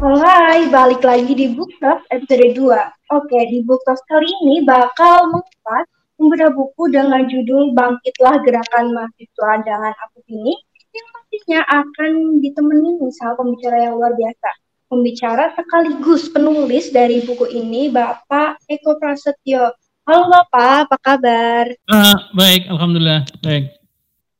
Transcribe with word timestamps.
Hai, 0.00 0.68
balik 0.68 1.00
lagi 1.00 1.32
di 1.32 1.56
Book 1.56 1.72
episode 2.12 2.52
2. 2.52 3.16
Oke, 3.16 3.38
di 3.48 3.64
Book 3.64 3.80
kali 3.88 4.28
ini 4.44 4.60
bakal 4.60 5.32
mengupas 5.32 5.88
beberapa 6.20 6.52
buku 6.52 6.92
dengan 6.92 7.24
judul 7.24 7.72
Bangkitlah 7.72 8.44
Gerakan 8.44 8.92
Mahasiswa 8.92 9.50
dengan 9.64 9.96
Aku 10.04 10.20
ini 10.28 10.52
yang 10.92 11.08
pastinya 11.16 11.60
akan 11.80 12.44
ditemani 12.44 13.00
misal 13.00 13.32
pembicara 13.40 13.88
yang 13.88 13.96
luar 13.96 14.12
biasa. 14.12 14.69
Pembicara 14.90 15.54
sekaligus 15.54 16.26
penulis 16.34 16.90
dari 16.90 17.22
buku 17.22 17.46
ini 17.54 17.86
Bapak 17.94 18.58
Eko 18.66 18.98
Prasetyo. 18.98 19.70
Halo 20.02 20.26
Bapak, 20.26 20.90
apa 20.90 20.96
kabar? 20.98 21.70
Uh, 21.86 22.18
baik, 22.34 22.66
Alhamdulillah. 22.66 23.22
Baik. 23.38 23.70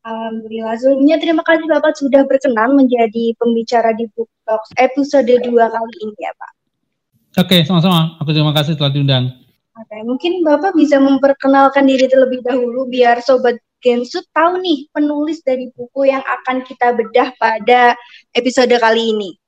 Alhamdulillah. 0.03 0.75
Sebelumnya 0.75 1.23
terima 1.23 1.47
kasih 1.47 1.71
Bapak 1.71 1.95
sudah 1.95 2.27
berkenan 2.27 2.75
menjadi 2.75 3.31
pembicara 3.39 3.95
di 3.95 4.11
Book 4.19 4.27
Talks 4.43 4.75
episode 4.75 5.31
2 5.31 5.47
kali 5.55 5.97
ini 6.03 6.19
ya 6.19 6.35
Pak. 6.35 6.53
Oke, 7.47 7.63
sama-sama. 7.63 8.19
Aku 8.19 8.35
terima 8.35 8.51
kasih 8.51 8.75
telah 8.75 8.91
diundang. 8.91 9.31
Oke, 9.79 9.97
mungkin 10.03 10.43
Bapak 10.43 10.75
bisa 10.75 10.99
memperkenalkan 10.99 11.87
diri 11.87 12.11
terlebih 12.11 12.43
dahulu 12.43 12.91
biar 12.91 13.23
Sobat 13.23 13.55
Gensut 13.81 14.27
tahu 14.37 14.61
nih 14.61 14.93
penulis 14.93 15.41
dari 15.41 15.71
buku 15.73 16.11
yang 16.11 16.21
akan 16.21 16.67
kita 16.69 16.93
bedah 16.93 17.33
pada 17.39 17.97
episode 18.35 18.75
kali 18.77 19.15
ini. 19.17 19.40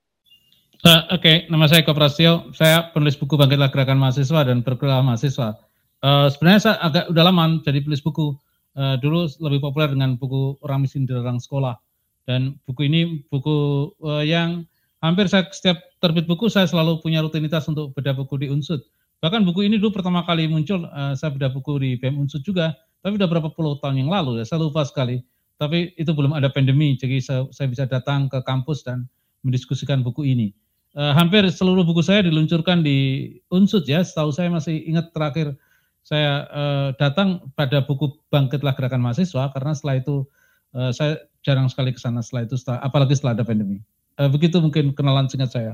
Uh, 0.83 1.15
Oke, 1.15 1.23
okay. 1.23 1.37
nama 1.47 1.71
saya 1.71 1.87
Koprasio. 1.87 2.51
Saya 2.59 2.91
penulis 2.91 3.15
buku 3.15 3.39
Bangkitlah 3.39 3.71
Gerakan 3.71 4.03
Mahasiswa 4.03 4.43
dan 4.43 4.67
Bergerak 4.67 5.07
Mahasiswa. 5.07 5.55
Uh, 6.03 6.27
sebenarnya 6.27 6.59
saya 6.59 6.77
agak 6.83 7.07
udah 7.07 7.23
lama 7.23 7.63
jadi 7.63 7.87
penulis 7.87 8.03
buku 8.03 8.35
uh, 8.75 8.99
dulu 8.99 9.31
lebih 9.47 9.63
populer 9.63 9.95
dengan 9.95 10.19
buku 10.19 10.59
Orang 10.59 10.83
Miskin 10.83 11.07
di 11.07 11.15
Larang 11.15 11.39
Sekolah. 11.39 11.79
Dan 12.27 12.59
buku 12.67 12.91
ini 12.91 13.23
buku 13.31 13.95
uh, 14.03 14.27
yang 14.27 14.67
hampir 14.99 15.31
saya 15.31 15.47
setiap 15.55 15.79
terbit 16.03 16.27
buku 16.27 16.51
saya 16.51 16.67
selalu 16.67 16.99
punya 16.99 17.23
rutinitas 17.23 17.63
untuk 17.71 17.95
bedah 17.95 18.19
buku 18.19 18.43
di 18.43 18.51
Unsud. 18.51 18.83
Bahkan 19.23 19.47
buku 19.47 19.71
ini 19.71 19.79
dulu 19.79 20.03
pertama 20.03 20.27
kali 20.27 20.51
muncul 20.51 20.91
uh, 20.91 21.15
saya 21.15 21.31
bedah 21.31 21.55
buku 21.55 21.79
di 21.79 21.91
BEM 21.95 22.27
Unsud 22.27 22.43
juga, 22.43 22.75
tapi 23.07 23.23
udah 23.23 23.31
berapa 23.31 23.55
puluh 23.55 23.79
tahun 23.79 24.03
yang 24.03 24.11
lalu 24.11 24.43
ya, 24.43 24.51
saya 24.51 24.59
lupa 24.67 24.83
sekali. 24.83 25.23
Tapi 25.63 25.95
itu 25.95 26.11
belum 26.11 26.35
ada 26.35 26.51
pandemi, 26.51 26.99
jadi 26.99 27.23
saya, 27.23 27.47
saya 27.55 27.71
bisa 27.71 27.87
datang 27.87 28.27
ke 28.27 28.43
kampus 28.43 28.83
dan 28.83 29.07
mendiskusikan 29.47 30.03
buku 30.03 30.27
ini. 30.27 30.51
Uh, 30.93 31.17
hampir 31.17 31.41
seluruh 31.49 31.89
buku 31.89 32.05
saya 32.05 32.21
diluncurkan 32.21 32.85
di 32.85 33.29
Unsud 33.49 33.89
ya, 33.89 34.05
setahu 34.05 34.29
saya 34.29 34.53
masih 34.53 34.77
ingat 34.85 35.09
terakhir 35.17 35.57
saya 36.05 36.45
uh, 36.53 36.89
datang 37.01 37.49
pada 37.57 37.81
buku 37.81 38.13
Bangkitlah 38.29 38.77
Gerakan 38.77 39.01
Mahasiswa 39.01 39.49
karena 39.57 39.73
setelah 39.73 39.97
itu 40.05 40.29
uh, 40.77 40.93
saya 40.93 41.17
jarang 41.41 41.73
sekali 41.73 41.97
ke 41.97 42.01
sana 42.03 42.21
setelah 42.21 42.45
itu 42.45 42.61
setelah, 42.61 42.85
apalagi 42.85 43.17
setelah 43.17 43.41
ada 43.41 43.45
pandemi. 43.47 43.81
Uh, 44.21 44.29
begitu 44.29 44.61
mungkin 44.61 44.93
kenalan 44.93 45.33
singkat 45.33 45.49
saya. 45.49 45.73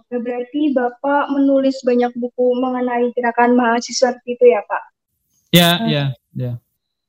Oke, 0.00 0.16
berarti 0.16 0.72
Bapak 0.72 1.28
menulis 1.28 1.76
banyak 1.84 2.16
buku 2.16 2.46
mengenai 2.56 3.12
gerakan 3.12 3.52
mahasiswa 3.52 4.16
itu 4.24 4.44
ya, 4.48 4.64
Pak? 4.64 4.82
Ya, 5.52 5.70
ya, 5.84 6.04
ya. 6.32 6.56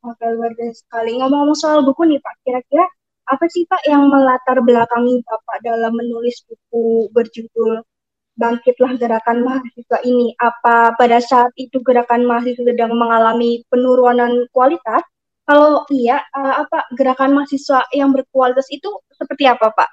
Oke, 0.04 0.28
luar 0.28 0.52
biasa 0.60 0.84
sekali. 0.84 1.16
Ngomong-ngomong 1.16 1.56
soal 1.56 1.88
buku 1.88 2.04
nih, 2.04 2.20
Pak, 2.20 2.36
kira-kira 2.44 2.84
apa 3.30 3.46
sih 3.46 3.64
Pak 3.70 3.86
yang 3.86 4.10
melatar 4.10 4.58
belakangi 4.66 5.22
Bapak 5.22 5.62
dalam 5.62 5.94
menulis 5.94 6.42
buku 6.50 7.14
berjudul 7.14 7.86
bangkitlah 8.34 8.98
gerakan 8.98 9.46
mahasiswa 9.46 10.00
ini? 10.02 10.34
Apa 10.42 10.98
pada 10.98 11.22
saat 11.22 11.54
itu 11.54 11.78
gerakan 11.86 12.26
mahasiswa 12.26 12.66
sedang 12.66 12.98
mengalami 12.98 13.62
penurunan 13.70 14.50
kualitas? 14.50 15.06
Kalau 15.46 15.86
iya, 15.94 16.22
eh, 16.26 16.56
apa 16.66 16.90
gerakan 16.98 17.38
mahasiswa 17.38 17.86
yang 17.94 18.10
berkualitas 18.14 18.66
itu 18.74 18.90
seperti 19.14 19.46
apa, 19.46 19.74
Pak? 19.74 19.90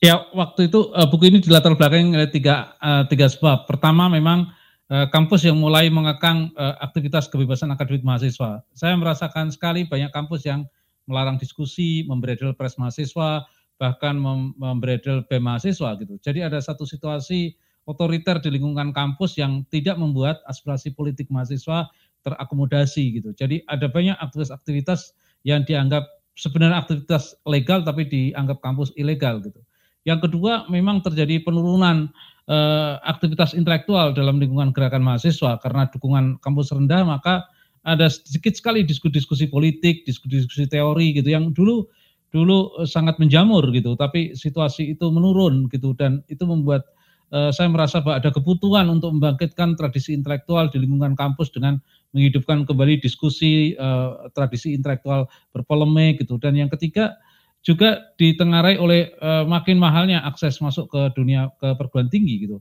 Ya, 0.00 0.16
waktu 0.32 0.72
itu 0.72 0.88
uh, 0.96 1.04
buku 1.12 1.28
ini 1.28 1.44
dilatar 1.44 1.76
belakangi 1.76 2.16
oleh 2.16 2.32
tiga, 2.32 2.72
uh, 2.80 3.04
tiga 3.04 3.28
sebab. 3.28 3.68
Pertama, 3.68 4.08
memang 4.08 4.48
kampus 4.90 5.46
yang 5.46 5.54
mulai 5.54 5.86
mengekang 5.86 6.50
aktivitas 6.58 7.30
kebebasan 7.30 7.70
akademik 7.70 8.02
mahasiswa. 8.02 8.66
Saya 8.74 8.98
merasakan 8.98 9.54
sekali 9.54 9.86
banyak 9.86 10.10
kampus 10.10 10.42
yang 10.42 10.66
melarang 11.08 11.40
diskusi, 11.40 12.04
memberedel 12.04 12.52
pres 12.56 12.76
mahasiswa, 12.76 13.44
bahkan 13.80 14.20
mem 14.20 14.52
membredel 14.60 15.24
BEM 15.24 15.40
mahasiswa 15.48 15.96
gitu. 15.96 16.20
Jadi 16.20 16.44
ada 16.44 16.60
satu 16.60 16.84
situasi 16.84 17.56
otoriter 17.88 18.36
di 18.38 18.52
lingkungan 18.52 18.92
kampus 18.92 19.40
yang 19.40 19.64
tidak 19.72 19.96
membuat 19.96 20.44
aspirasi 20.44 20.92
politik 20.92 21.32
mahasiswa 21.32 21.88
terakomodasi 22.20 23.16
gitu. 23.16 23.32
Jadi 23.32 23.64
ada 23.72 23.88
banyak 23.88 24.14
aktivitas-aktivitas 24.20 25.16
yang 25.48 25.64
dianggap 25.64 26.04
sebenarnya 26.36 26.84
aktivitas 26.84 27.32
legal 27.48 27.80
tapi 27.80 28.04
dianggap 28.04 28.60
kampus 28.60 28.92
ilegal 29.00 29.40
gitu. 29.40 29.60
Yang 30.04 30.28
kedua 30.28 30.68
memang 30.68 31.00
terjadi 31.00 31.40
penurunan 31.40 32.12
eh, 32.48 32.94
aktivitas 33.04 33.56
intelektual 33.56 34.12
dalam 34.12 34.36
lingkungan 34.36 34.76
gerakan 34.76 35.04
mahasiswa 35.04 35.56
karena 35.64 35.88
dukungan 35.88 36.36
kampus 36.44 36.72
rendah 36.72 37.04
maka 37.04 37.48
ada 37.86 38.12
sedikit 38.12 38.52
sekali 38.56 38.84
diskusi-diskusi 38.84 39.48
politik, 39.48 40.04
diskusi-diskusi 40.04 40.68
teori 40.68 41.16
gitu 41.16 41.28
yang 41.32 41.52
dulu 41.56 41.88
dulu 42.30 42.82
eh, 42.82 42.88
sangat 42.88 43.18
menjamur 43.18 43.64
gitu, 43.74 43.96
tapi 43.98 44.36
situasi 44.36 44.94
itu 44.94 45.06
menurun 45.10 45.66
gitu 45.72 45.96
dan 45.96 46.22
itu 46.30 46.46
membuat 46.46 46.86
uh, 47.34 47.50
saya 47.54 47.70
merasa 47.70 48.02
bahwa 48.02 48.18
ada 48.22 48.30
kebutuhan 48.34 48.86
untuk 48.90 49.16
membangkitkan 49.16 49.78
tradisi 49.78 50.14
intelektual 50.14 50.68
di 50.68 50.82
lingkungan 50.82 51.14
kampus 51.14 51.50
dengan 51.54 51.78
menghidupkan 52.10 52.66
kembali 52.66 52.98
diskusi 52.98 53.74
uh, 53.78 54.30
tradisi 54.34 54.74
intelektual 54.74 55.30
berpolemik 55.54 56.22
gitu. 56.22 56.36
Dan 56.42 56.58
yang 56.58 56.70
ketiga 56.70 57.14
juga 57.62 58.10
ditengarai 58.18 58.80
oleh 58.80 59.14
uh, 59.22 59.46
makin 59.46 59.78
mahalnya 59.78 60.24
akses 60.26 60.58
masuk 60.58 60.90
ke 60.90 61.00
dunia 61.14 61.52
ke 61.62 61.74
perguruan 61.78 62.10
tinggi 62.10 62.46
gitu. 62.46 62.58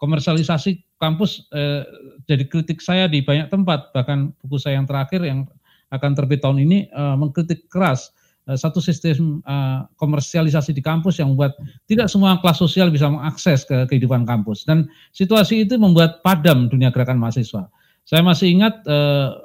Komersialisasi 0.00 0.96
kampus 0.96 1.44
uh, 1.52 1.84
jadi 2.24 2.48
kritik 2.48 2.80
saya 2.80 3.04
di 3.04 3.20
banyak 3.20 3.52
tempat, 3.52 3.92
bahkan 3.92 4.32
buku 4.40 4.56
saya 4.56 4.80
yang 4.80 4.88
terakhir 4.88 5.20
yang 5.20 5.44
akan 5.92 6.16
terbit 6.16 6.40
tahun 6.40 6.64
ini 6.64 6.88
uh, 6.96 7.20
mengkritik 7.20 7.68
keras 7.68 8.16
Eh, 8.50 8.58
satu 8.58 8.82
sistem 8.82 9.44
uh, 9.46 9.86
komersialisasi 9.94 10.74
di 10.74 10.82
kampus 10.82 11.22
yang 11.22 11.36
membuat 11.36 11.54
tidak 11.86 12.10
semua 12.10 12.34
kelas 12.42 12.58
sosial 12.58 12.90
bisa 12.90 13.06
mengakses 13.06 13.62
ke 13.62 13.86
kehidupan 13.86 14.26
kampus 14.26 14.66
dan 14.66 14.90
situasi 15.14 15.62
itu 15.68 15.78
membuat 15.78 16.18
padam 16.26 16.66
dunia 16.66 16.90
gerakan 16.90 17.22
mahasiswa. 17.22 17.70
Saya 18.02 18.22
masih 18.26 18.50
ingat 18.50 18.82
uh, 18.90 19.38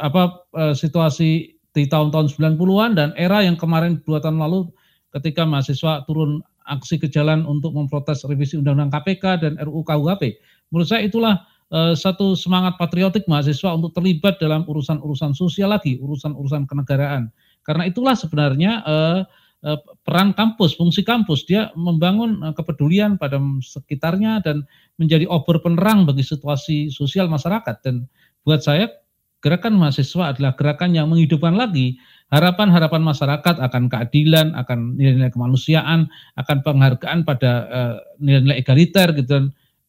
apa 0.00 0.48
uh, 0.56 0.72
situasi 0.72 1.60
di 1.76 1.84
tahun-tahun 1.90 2.40
90-an 2.40 2.90
dan 2.96 3.08
era 3.20 3.44
yang 3.44 3.58
kemarin 3.58 4.00
dua 4.08 4.22
tahun 4.22 4.40
lalu 4.40 4.70
ketika 5.12 5.44
mahasiswa 5.44 6.08
turun 6.08 6.40
aksi 6.68 7.00
ke 7.00 7.08
jalan 7.08 7.48
untuk 7.48 7.72
memprotes 7.72 8.22
revisi 8.28 8.60
Undang-Undang 8.60 8.92
KPK 8.92 9.24
dan 9.42 9.52
RUU 9.58 9.82
KUHP. 9.82 10.36
Menurut 10.70 10.88
saya 10.88 11.08
itulah 11.08 11.42
uh, 11.72 11.96
satu 11.96 12.36
semangat 12.36 12.76
patriotik 12.76 13.24
mahasiswa 13.26 13.72
untuk 13.72 13.96
terlibat 13.96 14.36
dalam 14.38 14.68
urusan-urusan 14.68 15.32
sosial 15.32 15.72
lagi, 15.72 15.96
urusan-urusan 15.98 16.68
kenegaraan 16.68 17.32
karena 17.68 17.84
itulah 17.84 18.16
sebenarnya 18.16 18.80
uh, 18.88 19.20
uh, 19.68 19.78
peran 20.00 20.32
kampus, 20.32 20.72
fungsi 20.72 21.04
kampus 21.04 21.44
dia 21.44 21.68
membangun 21.76 22.40
kepedulian 22.56 23.20
pada 23.20 23.36
sekitarnya 23.60 24.40
dan 24.40 24.64
menjadi 24.96 25.28
obor 25.28 25.60
penerang 25.60 26.08
bagi 26.08 26.24
situasi 26.24 26.88
sosial 26.88 27.28
masyarakat 27.28 27.76
dan 27.84 28.08
buat 28.48 28.64
saya 28.64 28.88
gerakan 29.44 29.76
mahasiswa 29.76 30.32
adalah 30.32 30.56
gerakan 30.56 30.96
yang 30.96 31.12
menghidupkan 31.12 31.52
lagi 31.52 32.00
harapan-harapan 32.28 33.00
masyarakat 33.00 33.56
akan 33.56 33.88
keadilan, 33.88 34.52
akan 34.52 35.00
nilai-nilai 35.00 35.32
kemanusiaan, 35.32 36.08
akan 36.36 36.56
penghargaan 36.60 37.24
pada 37.24 37.52
nilai-nilai 38.20 38.56
uh, 38.56 38.62
egaliter 38.62 39.16
gitu 39.16 39.28
dan 39.28 39.44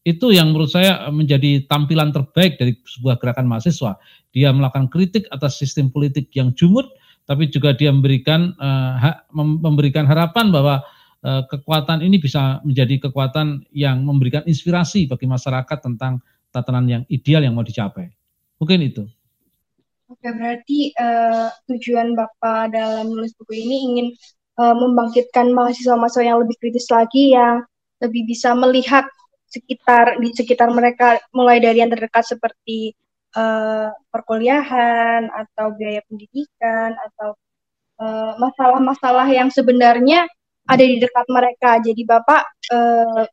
itu 0.08 0.32
yang 0.32 0.56
menurut 0.56 0.72
saya 0.72 1.12
menjadi 1.12 1.68
tampilan 1.68 2.16
terbaik 2.16 2.56
dari 2.56 2.74
sebuah 2.88 3.20
gerakan 3.20 3.52
mahasiswa. 3.52 4.00
Dia 4.32 4.50
melakukan 4.56 4.88
kritik 4.88 5.28
atas 5.30 5.60
sistem 5.60 5.92
politik 5.92 6.32
yang 6.34 6.56
jumut, 6.56 6.88
tapi 7.28 7.52
juga 7.52 7.76
dia 7.76 7.92
memberikan 7.92 8.56
uh, 8.58 8.96
hak, 8.96 9.30
memberikan 9.36 10.08
harapan 10.08 10.50
bahwa 10.50 10.82
uh, 11.22 11.44
kekuatan 11.52 12.00
ini 12.00 12.18
bisa 12.18 12.64
menjadi 12.64 13.10
kekuatan 13.10 13.68
yang 13.76 14.02
memberikan 14.08 14.42
inspirasi 14.48 15.06
bagi 15.06 15.28
masyarakat 15.28 15.78
tentang 15.84 16.24
tatanan 16.50 16.88
yang 16.88 17.04
ideal 17.12 17.44
yang 17.44 17.54
mau 17.54 17.68
dicapai. 17.68 18.10
Mungkin 18.58 18.80
itu. 18.82 19.04
Oke, 20.20 20.36
berarti 20.36 20.92
uh, 21.00 21.48
tujuan 21.72 22.12
Bapak 22.12 22.76
dalam 22.76 23.08
menulis 23.08 23.32
buku 23.40 23.56
ini 23.56 23.76
ingin 23.88 24.08
uh, 24.60 24.76
membangkitkan 24.76 25.48
mahasiswa-mahasiswa 25.56 26.28
yang 26.28 26.44
lebih 26.44 26.60
kritis 26.60 26.92
lagi 26.92 27.32
yang 27.32 27.64
lebih 28.04 28.28
bisa 28.28 28.52
melihat 28.52 29.08
sekitar 29.48 30.20
di 30.20 30.36
sekitar 30.36 30.76
mereka 30.76 31.24
mulai 31.32 31.64
dari 31.64 31.80
yang 31.80 31.88
terdekat 31.88 32.28
seperti 32.28 32.92
uh, 33.40 33.96
perkuliahan 34.12 35.32
atau 35.32 35.72
biaya 35.80 36.04
pendidikan 36.12 37.00
atau 37.00 37.40
masalah-masalah 38.44 39.28
uh, 39.28 39.36
yang 39.40 39.48
sebenarnya 39.48 40.28
ada 40.68 40.84
di 40.84 41.00
dekat 41.00 41.32
mereka. 41.32 41.80
Jadi 41.80 42.04
Bapak 42.04 42.44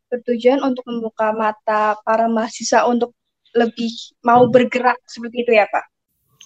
bertujuan 0.06 0.62
untuk 0.62 0.86
membuka 0.86 1.34
mata 1.34 1.98
para 2.06 2.30
mahasiswa 2.30 2.86
untuk 2.86 3.10
lebih 3.58 3.90
mau 4.22 4.46
bergerak 4.46 5.02
seperti 5.06 5.42
itu 5.42 5.50
ya 5.50 5.66
Pak? 5.66 5.95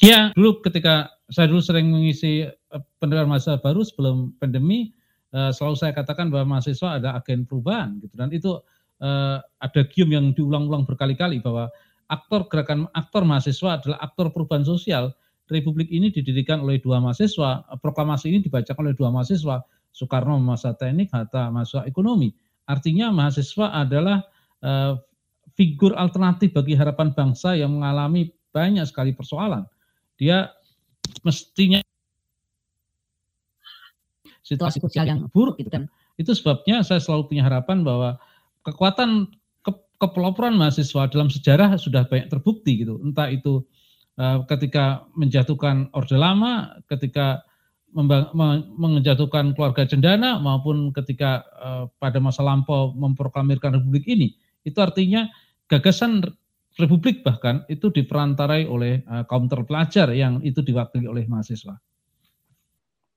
Ya, 0.00 0.32
dulu 0.32 0.64
ketika 0.64 1.12
saya 1.28 1.52
dulu 1.52 1.60
sering 1.60 1.92
mengisi 1.92 2.48
eh, 2.48 2.82
pendengar 2.96 3.28
masa 3.28 3.60
baru 3.60 3.84
sebelum 3.84 4.32
pandemi, 4.40 4.96
uh, 5.36 5.52
selalu 5.52 5.76
saya 5.76 5.92
katakan 5.92 6.32
bahwa 6.32 6.56
mahasiswa 6.56 6.96
ada 6.96 7.20
agen 7.20 7.44
perubahan 7.44 8.00
gitu 8.00 8.16
dan 8.16 8.32
itu 8.32 8.56
uh, 9.04 9.36
ada 9.60 9.80
gium 9.92 10.08
yang 10.08 10.32
diulang-ulang 10.32 10.88
berkali-kali 10.88 11.44
bahwa 11.44 11.68
aktor 12.08 12.48
gerakan 12.48 12.88
aktor 12.96 13.28
mahasiswa 13.28 13.76
adalah 13.76 14.00
aktor 14.00 14.32
perubahan 14.32 14.64
sosial. 14.64 15.12
Republik 15.52 15.90
ini 15.92 16.08
didirikan 16.14 16.62
oleh 16.62 16.80
dua 16.80 17.02
mahasiswa, 17.02 17.66
proklamasi 17.82 18.30
ini 18.30 18.38
dibacakan 18.40 18.86
oleh 18.86 18.96
dua 18.96 19.10
mahasiswa, 19.10 19.66
Soekarno 19.90 20.38
masa 20.38 20.78
teknik, 20.78 21.10
Hatta 21.10 21.50
masa 21.50 21.82
ekonomi. 21.90 22.30
Artinya 22.70 23.10
mahasiswa 23.10 23.74
adalah 23.74 24.22
figur 25.58 25.98
alternatif 25.98 26.54
bagi 26.54 26.78
harapan 26.78 27.10
bangsa 27.10 27.58
yang 27.58 27.74
mengalami 27.74 28.30
banyak 28.54 28.86
sekali 28.86 29.10
persoalan. 29.10 29.66
Dia 30.20 30.52
mestinya 31.24 31.80
situasi 34.44 34.84
sosial 34.84 35.08
yang 35.08 35.32
buruk 35.32 35.56
gitu 35.56 35.72
kan. 35.72 35.88
Itu 36.20 36.36
sebabnya 36.36 36.84
saya 36.84 37.00
selalu 37.00 37.32
punya 37.32 37.48
harapan 37.48 37.80
bahwa 37.80 38.20
kekuatan 38.68 39.32
ke, 39.64 39.72
kepeloporan 39.96 40.60
mahasiswa 40.60 41.08
dalam 41.08 41.32
sejarah 41.32 41.80
sudah 41.80 42.04
banyak 42.04 42.28
terbukti 42.28 42.84
gitu. 42.84 43.00
Entah 43.00 43.32
itu 43.32 43.64
uh, 44.20 44.44
ketika 44.44 45.08
menjatuhkan 45.16 45.88
Orde 45.96 46.20
Lama, 46.20 46.76
ketika 46.92 47.46
menjatuhkan 47.90 49.50
keluarga 49.58 49.82
cendana 49.82 50.38
maupun 50.38 50.94
ketika 50.94 51.42
uh, 51.58 51.84
pada 51.98 52.22
masa 52.22 52.46
lampau 52.46 52.94
memproklamirkan 52.94 53.82
republik 53.82 54.06
ini. 54.06 54.38
Itu 54.62 54.78
artinya 54.78 55.26
gagasan 55.66 56.22
republik 56.78 57.26
bahkan 57.26 57.66
itu 57.66 57.90
diperantarai 57.90 58.68
oleh 58.68 59.02
uh, 59.08 59.24
kaum 59.26 59.50
terpelajar 59.50 60.12
yang 60.14 60.38
itu 60.46 60.62
diwakili 60.62 61.10
oleh 61.10 61.26
mahasiswa. 61.26 61.74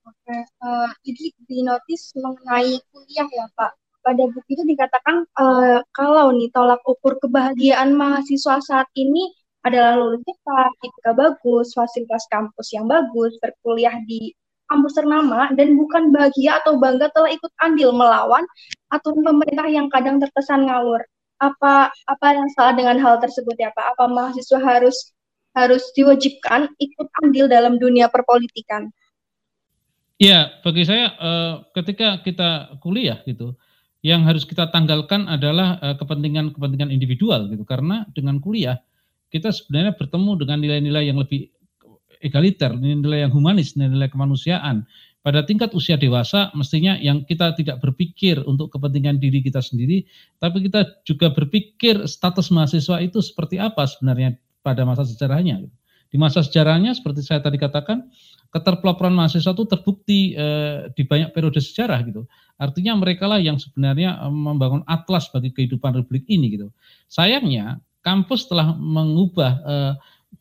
Oke, 0.04 0.38
uh, 0.64 0.92
jadi 1.06 1.26
di 1.48 1.58
notis 1.64 2.16
mengenai 2.18 2.80
kuliah 2.90 3.28
ya 3.30 3.46
Pak. 3.54 3.72
Pada 4.04 4.24
buku 4.28 4.50
itu 4.52 4.64
dikatakan 4.68 5.24
uh, 5.40 5.80
kalau 5.96 6.36
nih 6.36 6.52
tolak 6.52 6.84
ukur 6.84 7.16
kebahagiaan 7.24 7.96
mahasiswa 7.96 8.60
saat 8.60 8.90
ini 9.00 9.32
adalah 9.64 9.96
lulus 9.96 10.20
cepat, 10.28 10.72
IPK 10.84 11.08
bagus, 11.16 11.72
fasilitas 11.72 12.28
kampus 12.28 12.76
yang 12.76 12.84
bagus, 12.84 13.40
berkuliah 13.40 13.96
di 14.04 14.36
kampus 14.68 15.00
ternama 15.00 15.52
dan 15.56 15.76
bukan 15.80 16.12
bahagia 16.12 16.60
atau 16.60 16.76
bangga 16.76 17.08
telah 17.16 17.32
ikut 17.32 17.52
andil 17.64 17.96
melawan 17.96 18.44
aturan 18.92 19.24
pemerintah 19.24 19.68
yang 19.70 19.88
kadang 19.92 20.18
terkesan 20.18 20.66
ngawur 20.66 21.00
apa 21.44 21.92
apa 21.92 22.28
yang 22.32 22.48
salah 22.56 22.72
dengan 22.72 22.96
hal 23.04 23.20
tersebut 23.20 23.56
ya 23.60 23.70
Pak? 23.76 23.98
Apa 23.98 24.08
mahasiswa 24.08 24.60
harus 24.64 25.12
harus 25.54 25.84
diwajibkan 25.94 26.72
ikut 26.80 27.08
andil 27.22 27.46
dalam 27.52 27.78
dunia 27.78 28.08
perpolitikan? 28.08 28.90
Ya, 30.22 30.56
bagi 30.64 30.88
saya 30.88 31.12
eh, 31.12 31.54
ketika 31.76 32.24
kita 32.24 32.80
kuliah 32.80 33.20
gitu, 33.28 33.60
yang 34.00 34.24
harus 34.24 34.48
kita 34.48 34.72
tanggalkan 34.72 35.28
adalah 35.28 35.78
eh, 35.84 35.96
kepentingan-kepentingan 36.00 36.90
individual 36.90 37.52
gitu. 37.52 37.68
Karena 37.68 38.08
dengan 38.16 38.40
kuliah 38.40 38.80
kita 39.28 39.52
sebenarnya 39.52 39.98
bertemu 40.00 40.32
dengan 40.46 40.58
nilai-nilai 40.64 41.04
yang 41.12 41.20
lebih 41.20 41.50
egaliter, 42.24 42.72
nilai-nilai 42.72 43.28
yang 43.28 43.34
humanis, 43.36 43.76
nilai-nilai 43.76 44.08
kemanusiaan, 44.08 44.88
pada 45.24 45.40
tingkat 45.48 45.72
usia 45.72 45.96
dewasa 45.96 46.52
mestinya 46.52 47.00
yang 47.00 47.24
kita 47.24 47.56
tidak 47.56 47.80
berpikir 47.80 48.44
untuk 48.44 48.76
kepentingan 48.76 49.24
diri 49.24 49.40
kita 49.40 49.64
sendiri, 49.64 50.04
tapi 50.36 50.68
kita 50.68 51.00
juga 51.08 51.32
berpikir 51.32 52.04
status 52.04 52.52
mahasiswa 52.52 53.00
itu 53.00 53.24
seperti 53.24 53.56
apa 53.56 53.88
sebenarnya 53.88 54.36
pada 54.60 54.84
masa 54.84 55.08
sejarahnya. 55.08 55.64
Di 56.12 56.20
masa 56.20 56.44
sejarahnya 56.44 56.92
seperti 56.92 57.24
saya 57.24 57.40
tadi 57.40 57.56
katakan, 57.56 58.12
keterpeloporan 58.52 59.16
mahasiswa 59.16 59.56
itu 59.56 59.64
terbukti 59.64 60.36
eh, 60.36 60.92
di 60.92 61.08
banyak 61.08 61.32
periode 61.32 61.64
sejarah 61.64 62.04
gitu. 62.04 62.28
Artinya 62.60 62.94
mereka 63.00 63.26
lah 63.26 63.40
yang 63.40 63.56
sebenarnya 63.56 64.28
eh, 64.28 64.30
membangun 64.30 64.84
atlas 64.86 65.32
bagi 65.32 65.56
kehidupan 65.56 65.96
republik 66.04 66.28
ini 66.28 66.60
gitu. 66.60 66.68
Sayangnya 67.08 67.80
kampus 68.04 68.52
telah 68.52 68.76
mengubah 68.76 69.52
eh, 69.64 69.94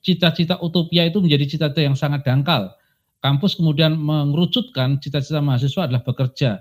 cita-cita 0.03 0.59
utopia 0.59 1.07
itu 1.07 1.23
menjadi 1.23 1.57
cita-cita 1.57 1.87
yang 1.87 1.95
sangat 1.95 2.27
dangkal 2.27 2.75
kampus 3.23 3.55
kemudian 3.55 3.95
mengerucutkan 3.95 4.99
cita-cita 4.99 5.39
mahasiswa 5.39 5.87
adalah 5.87 6.03
bekerja, 6.03 6.59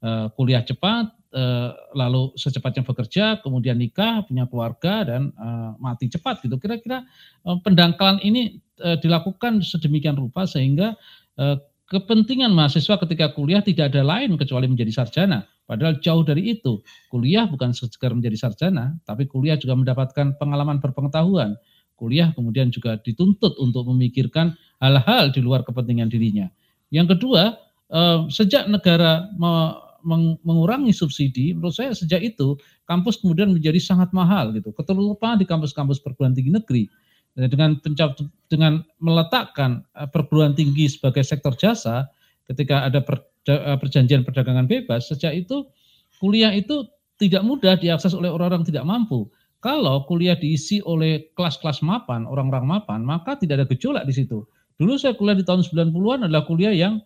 uh, 0.00 0.30
kuliah 0.38 0.62
cepat, 0.62 1.10
uh, 1.34 1.74
lalu 1.92 2.30
secepatnya 2.38 2.86
bekerja, 2.86 3.42
kemudian 3.42 3.74
nikah, 3.76 4.22
punya 4.22 4.46
keluarga 4.46 5.02
dan 5.02 5.34
uh, 5.34 5.74
mati 5.82 6.06
cepat 6.06 6.38
gitu. 6.46 6.56
Kira-kira 6.56 7.02
pendangkalan 7.66 8.22
ini 8.22 8.62
dilakukan 8.74 9.62
sedemikian 9.62 10.18
rupa 10.18 10.50
sehingga 10.50 10.98
kepentingan 11.86 12.50
mahasiswa 12.50 12.98
ketika 13.06 13.30
kuliah 13.30 13.62
tidak 13.62 13.94
ada 13.94 14.02
lain 14.02 14.34
kecuali 14.34 14.66
menjadi 14.66 14.90
sarjana. 14.90 15.46
Padahal 15.62 16.02
jauh 16.02 16.26
dari 16.26 16.58
itu. 16.58 16.82
Kuliah 17.06 17.46
bukan 17.46 17.70
sekedar 17.70 18.10
menjadi 18.10 18.34
sarjana, 18.34 18.98
tapi 19.06 19.30
kuliah 19.30 19.54
juga 19.54 19.78
mendapatkan 19.78 20.34
pengalaman 20.42 20.82
berpengetahuan 20.82 21.54
kuliah 21.94 22.34
kemudian 22.34 22.68
juga 22.68 22.98
dituntut 23.00 23.56
untuk 23.62 23.86
memikirkan 23.88 24.54
hal-hal 24.82 25.30
di 25.30 25.40
luar 25.42 25.62
kepentingan 25.62 26.10
dirinya. 26.10 26.46
Yang 26.90 27.18
kedua, 27.18 27.58
eh, 27.90 28.18
sejak 28.30 28.70
negara 28.70 29.30
mengurangi 30.44 30.92
subsidi, 30.92 31.56
menurut 31.56 31.74
saya 31.74 31.96
sejak 31.96 32.20
itu 32.20 32.54
kampus 32.84 33.18
kemudian 33.24 33.50
menjadi 33.50 33.80
sangat 33.80 34.12
mahal 34.12 34.52
gitu. 34.52 34.70
Keterutama 34.76 35.40
di 35.40 35.48
kampus-kampus 35.48 35.98
perguruan 36.04 36.36
tinggi 36.36 36.52
negeri 36.52 36.84
dengan 37.34 37.82
pencap, 37.82 38.14
dengan 38.46 38.86
meletakkan 39.02 39.82
eh, 39.98 40.08
perguruan 40.08 40.54
tinggi 40.54 40.86
sebagai 40.86 41.26
sektor 41.26 41.54
jasa 41.58 42.06
ketika 42.46 42.86
ada 42.86 43.02
eh, 43.50 43.76
perjanjian 43.78 44.22
perdagangan 44.22 44.70
bebas, 44.70 45.10
sejak 45.10 45.34
itu 45.34 45.66
kuliah 46.22 46.54
itu 46.54 46.86
tidak 47.18 47.42
mudah 47.42 47.74
diakses 47.78 48.14
oleh 48.14 48.30
orang-orang 48.30 48.66
tidak 48.66 48.86
mampu. 48.86 49.26
Kalau 49.64 50.04
kuliah 50.04 50.36
diisi 50.36 50.84
oleh 50.84 51.32
kelas-kelas 51.32 51.80
mapan, 51.80 52.28
orang-orang 52.28 52.68
mapan, 52.68 53.00
maka 53.00 53.32
tidak 53.40 53.64
ada 53.64 53.66
gejolak 53.72 54.04
di 54.04 54.12
situ. 54.12 54.44
Dulu 54.80 54.98
saya 54.98 55.14
kuliah 55.14 55.38
di 55.38 55.46
tahun 55.46 55.62
90-an 55.62 56.26
adalah 56.26 56.42
kuliah 56.46 56.74
yang 56.74 56.98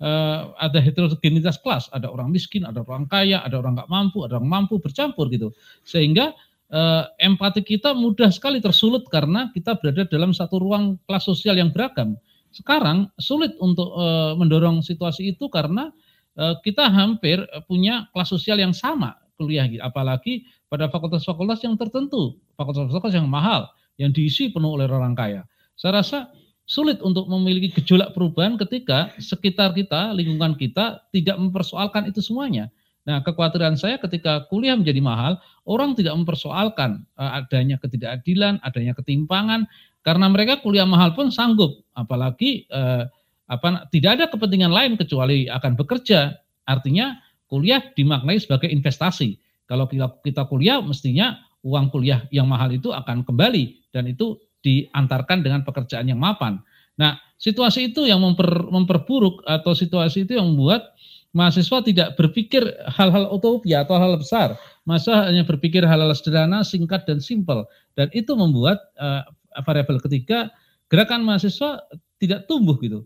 uh, 0.00 0.54
ada 0.60 0.78
heterogenitas 0.78 1.58
kelas, 1.60 1.90
ada 1.90 2.10
orang 2.10 2.30
miskin, 2.30 2.62
ada 2.62 2.84
orang 2.86 3.08
kaya, 3.10 3.42
ada 3.42 3.58
orang 3.58 3.78
nggak 3.78 3.90
mampu, 3.90 4.22
ada 4.22 4.38
orang 4.38 4.50
mampu 4.50 4.78
bercampur 4.78 5.26
gitu. 5.32 5.50
Sehingga 5.82 6.32
uh, 6.70 7.04
empati 7.18 7.66
kita 7.66 7.92
mudah 7.96 8.30
sekali 8.30 8.62
tersulut 8.62 9.06
karena 9.10 9.50
kita 9.52 9.78
berada 9.78 10.06
dalam 10.06 10.30
satu 10.30 10.60
ruang 10.60 11.00
kelas 11.06 11.24
sosial 11.26 11.58
yang 11.58 11.74
beragam. 11.74 12.14
Sekarang 12.54 13.10
sulit 13.20 13.52
untuk 13.60 13.92
uh, 13.92 14.32
mendorong 14.38 14.80
situasi 14.80 15.36
itu 15.36 15.50
karena 15.52 15.92
uh, 16.40 16.56
kita 16.62 16.88
hampir 16.88 17.42
punya 17.68 18.08
kelas 18.14 18.32
sosial 18.32 18.56
yang 18.56 18.72
sama 18.72 19.18
kuliah 19.36 19.68
gitu. 19.68 19.82
Apalagi 19.84 20.48
pada 20.72 20.88
fakultas-fakultas 20.88 21.60
yang 21.62 21.76
tertentu, 21.76 22.40
fakultas-fakultas 22.56 23.12
yang 23.12 23.28
mahal, 23.28 23.68
yang 24.00 24.10
diisi 24.10 24.48
penuh 24.48 24.80
oleh 24.80 24.88
orang 24.88 25.12
kaya. 25.12 25.44
Saya 25.76 26.00
rasa 26.00 26.32
sulit 26.66 26.98
untuk 27.00 27.30
memiliki 27.30 27.70
gejolak 27.80 28.12
perubahan 28.12 28.58
ketika 28.58 29.14
sekitar 29.22 29.70
kita, 29.72 30.10
lingkungan 30.12 30.58
kita 30.58 31.06
tidak 31.14 31.38
mempersoalkan 31.38 32.10
itu 32.10 32.18
semuanya. 32.18 32.68
Nah, 33.06 33.22
kekhawatiran 33.22 33.78
saya 33.78 34.02
ketika 34.02 34.50
kuliah 34.50 34.74
menjadi 34.74 34.98
mahal, 34.98 35.38
orang 35.62 35.94
tidak 35.94 36.18
mempersoalkan 36.18 37.06
uh, 37.14 37.38
adanya 37.38 37.78
ketidakadilan, 37.78 38.58
adanya 38.66 38.98
ketimpangan, 38.98 39.62
karena 40.02 40.26
mereka 40.26 40.58
kuliah 40.58 40.82
mahal 40.82 41.14
pun 41.14 41.30
sanggup, 41.30 41.86
apalagi 41.94 42.66
uh, 42.74 43.06
apa 43.46 43.86
tidak 43.94 44.18
ada 44.18 44.24
kepentingan 44.26 44.74
lain 44.74 44.98
kecuali 44.98 45.46
akan 45.46 45.78
bekerja. 45.78 46.34
Artinya 46.66 47.14
kuliah 47.46 47.78
dimaknai 47.94 48.42
sebagai 48.42 48.66
investasi. 48.66 49.38
Kalau 49.70 49.86
kita 50.26 50.50
kuliah, 50.50 50.82
mestinya 50.82 51.38
uang 51.62 51.94
kuliah 51.94 52.26
yang 52.34 52.50
mahal 52.50 52.74
itu 52.74 52.90
akan 52.90 53.22
kembali 53.22 53.90
dan 53.94 54.10
itu 54.10 54.38
diantarkan 54.66 55.46
dengan 55.46 55.62
pekerjaan 55.62 56.10
yang 56.10 56.18
mapan. 56.18 56.58
Nah, 56.98 57.14
situasi 57.38 57.94
itu 57.94 58.02
yang 58.10 58.18
memper, 58.18 58.66
memperburuk 58.66 59.46
atau 59.46 59.78
situasi 59.78 60.26
itu 60.26 60.34
yang 60.34 60.50
membuat 60.50 60.90
mahasiswa 61.30 61.84
tidak 61.86 62.18
berpikir 62.18 62.66
hal-hal 62.90 63.30
utopia 63.30 63.86
atau 63.86 63.94
hal, 63.94 64.16
-hal 64.16 64.20
besar. 64.20 64.48
Masa 64.82 65.30
hanya 65.30 65.46
berpikir 65.46 65.86
hal-hal 65.86 66.10
sederhana, 66.16 66.66
singkat 66.66 67.06
dan 67.06 67.22
simpel. 67.22 67.68
Dan 67.94 68.10
itu 68.16 68.34
membuat 68.34 68.80
uh, 68.98 69.22
variabel 69.62 70.02
ketiga 70.02 70.50
gerakan 70.90 71.22
mahasiswa 71.22 71.84
tidak 72.18 72.48
tumbuh 72.48 72.80
gitu. 72.80 73.04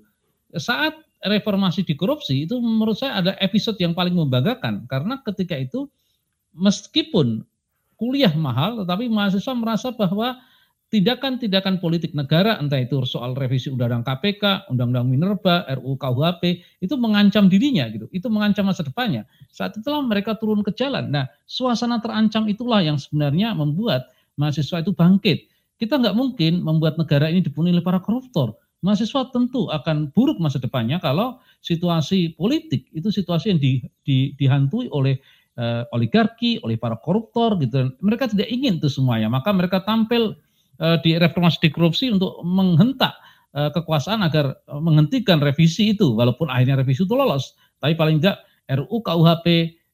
Saat 0.54 0.94
reformasi 1.20 1.84
di 1.84 1.94
korupsi 1.98 2.48
itu 2.48 2.56
menurut 2.58 2.96
saya 2.96 3.20
ada 3.20 3.32
episode 3.44 3.76
yang 3.76 3.92
paling 3.92 4.16
membanggakan 4.16 4.88
karena 4.88 5.20
ketika 5.20 5.52
itu 5.52 5.84
meskipun 6.56 7.44
kuliah 8.00 8.32
mahal 8.32 8.80
tetapi 8.80 9.12
mahasiswa 9.12 9.52
merasa 9.52 9.92
bahwa 9.92 10.40
tindakan-tindakan 10.90 11.78
politik 11.78 12.12
negara 12.18 12.58
entah 12.58 12.82
itu 12.82 12.98
soal 13.06 13.38
revisi 13.38 13.70
undang-undang 13.70 14.02
KPK, 14.02 14.66
undang-undang 14.74 15.06
Minerba, 15.06 15.62
RUU 15.78 15.94
KUHP 15.94 16.42
itu 16.82 16.94
mengancam 16.98 17.46
dirinya 17.46 17.86
gitu. 17.94 18.10
Itu 18.10 18.26
mengancam 18.26 18.66
masa 18.66 18.82
depannya. 18.82 19.22
Saat 19.54 19.78
itulah 19.78 20.02
mereka 20.02 20.34
turun 20.34 20.66
ke 20.66 20.74
jalan. 20.74 21.14
Nah, 21.14 21.30
suasana 21.46 22.02
terancam 22.02 22.50
itulah 22.50 22.82
yang 22.82 22.98
sebenarnya 22.98 23.54
membuat 23.54 24.10
mahasiswa 24.34 24.82
itu 24.82 24.92
bangkit. 24.92 25.48
kita 25.80 25.96
nggak 25.96 26.12
mungkin 26.12 26.60
membuat 26.60 27.00
negara 27.00 27.32
ini 27.32 27.40
dipenuhi 27.40 27.72
oleh 27.72 27.80
para 27.80 28.04
koruptor. 28.04 28.52
Mahasiswa 28.84 29.32
tentu 29.32 29.72
akan 29.72 30.12
buruk 30.12 30.36
masa 30.36 30.60
depannya 30.60 31.00
kalau 31.00 31.40
situasi 31.64 32.36
politik 32.36 32.84
itu 32.92 33.08
situasi 33.08 33.56
yang 33.56 33.60
di, 33.64 33.80
di, 34.04 34.36
dihantui 34.36 34.92
oleh 34.92 35.16
uh, 35.56 35.88
oligarki, 35.96 36.60
oleh 36.60 36.76
para 36.76 37.00
koruptor 37.00 37.56
gitu. 37.64 37.96
Mereka 37.96 38.28
tidak 38.28 38.52
ingin 38.52 38.76
itu 38.76 38.92
semuanya, 38.92 39.32
maka 39.32 39.56
mereka 39.56 39.80
tampil 39.80 40.36
di 41.04 41.20
reformasi 41.20 41.60
di 41.60 41.68
korupsi 41.68 42.08
untuk 42.08 42.40
menghentak 42.40 43.12
uh, 43.52 43.68
kekuasaan 43.74 44.24
agar 44.24 44.56
uh, 44.64 44.80
menghentikan 44.80 45.42
revisi 45.42 45.92
itu, 45.92 46.16
walaupun 46.16 46.48
akhirnya 46.48 46.80
revisi 46.80 47.04
itu 47.04 47.14
lolos, 47.14 47.52
tapi 47.82 47.92
paling 47.92 48.22
tidak 48.22 48.40
RUU 48.70 49.04
KUHP 49.04 49.46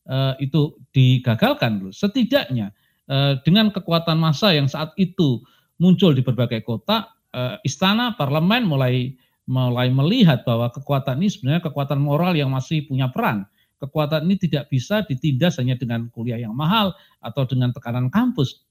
uh, 0.07 0.35
itu 0.39 0.79
digagalkan 0.95 1.83
dulu. 1.83 1.93
Setidaknya 1.93 2.73
dengan 3.47 3.71
kekuatan 3.71 4.19
massa 4.19 4.51
yang 4.51 4.67
saat 4.67 4.91
itu 4.99 5.39
muncul 5.79 6.11
di 6.11 6.27
berbagai 6.27 6.67
kota, 6.67 7.07
istana, 7.63 8.19
parlemen 8.19 8.67
mulai 8.67 9.15
mulai 9.47 9.95
melihat 9.95 10.43
bahwa 10.43 10.75
kekuatan 10.75 11.23
ini 11.23 11.31
sebenarnya 11.31 11.71
kekuatan 11.71 12.03
moral 12.03 12.35
yang 12.35 12.51
masih 12.51 12.83
punya 12.83 13.07
peran. 13.15 13.47
Kekuatan 13.79 14.27
ini 14.27 14.43
tidak 14.43 14.67
bisa 14.75 15.07
ditindas 15.07 15.63
hanya 15.63 15.79
dengan 15.79 16.11
kuliah 16.11 16.43
yang 16.43 16.51
mahal 16.51 16.99
atau 17.23 17.47
dengan 17.47 17.71
tekanan 17.71 18.11
kampus. 18.11 18.66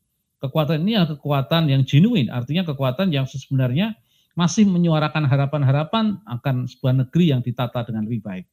Kekuatan 0.46 0.86
ini 0.86 0.94
adalah 0.94 1.18
kekuatan 1.18 1.64
yang 1.74 1.82
genuine, 1.82 2.30
artinya 2.30 2.62
kekuatan 2.70 3.10
yang 3.10 3.26
sebenarnya 3.26 3.98
masih 4.38 4.68
menyuarakan 4.68 5.26
harapan-harapan 5.26 6.20
akan 6.28 6.70
sebuah 6.70 7.08
negeri 7.08 7.34
yang 7.34 7.42
ditata 7.42 7.82
dengan 7.88 8.06
lebih 8.06 8.22
baik. 8.22 8.46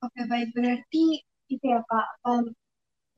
Oke 0.00 0.24
baik 0.24 0.56
berarti 0.56 1.20
itu 1.52 1.64
ya 1.66 1.84
Pak 1.84 2.06
um, 2.24 2.48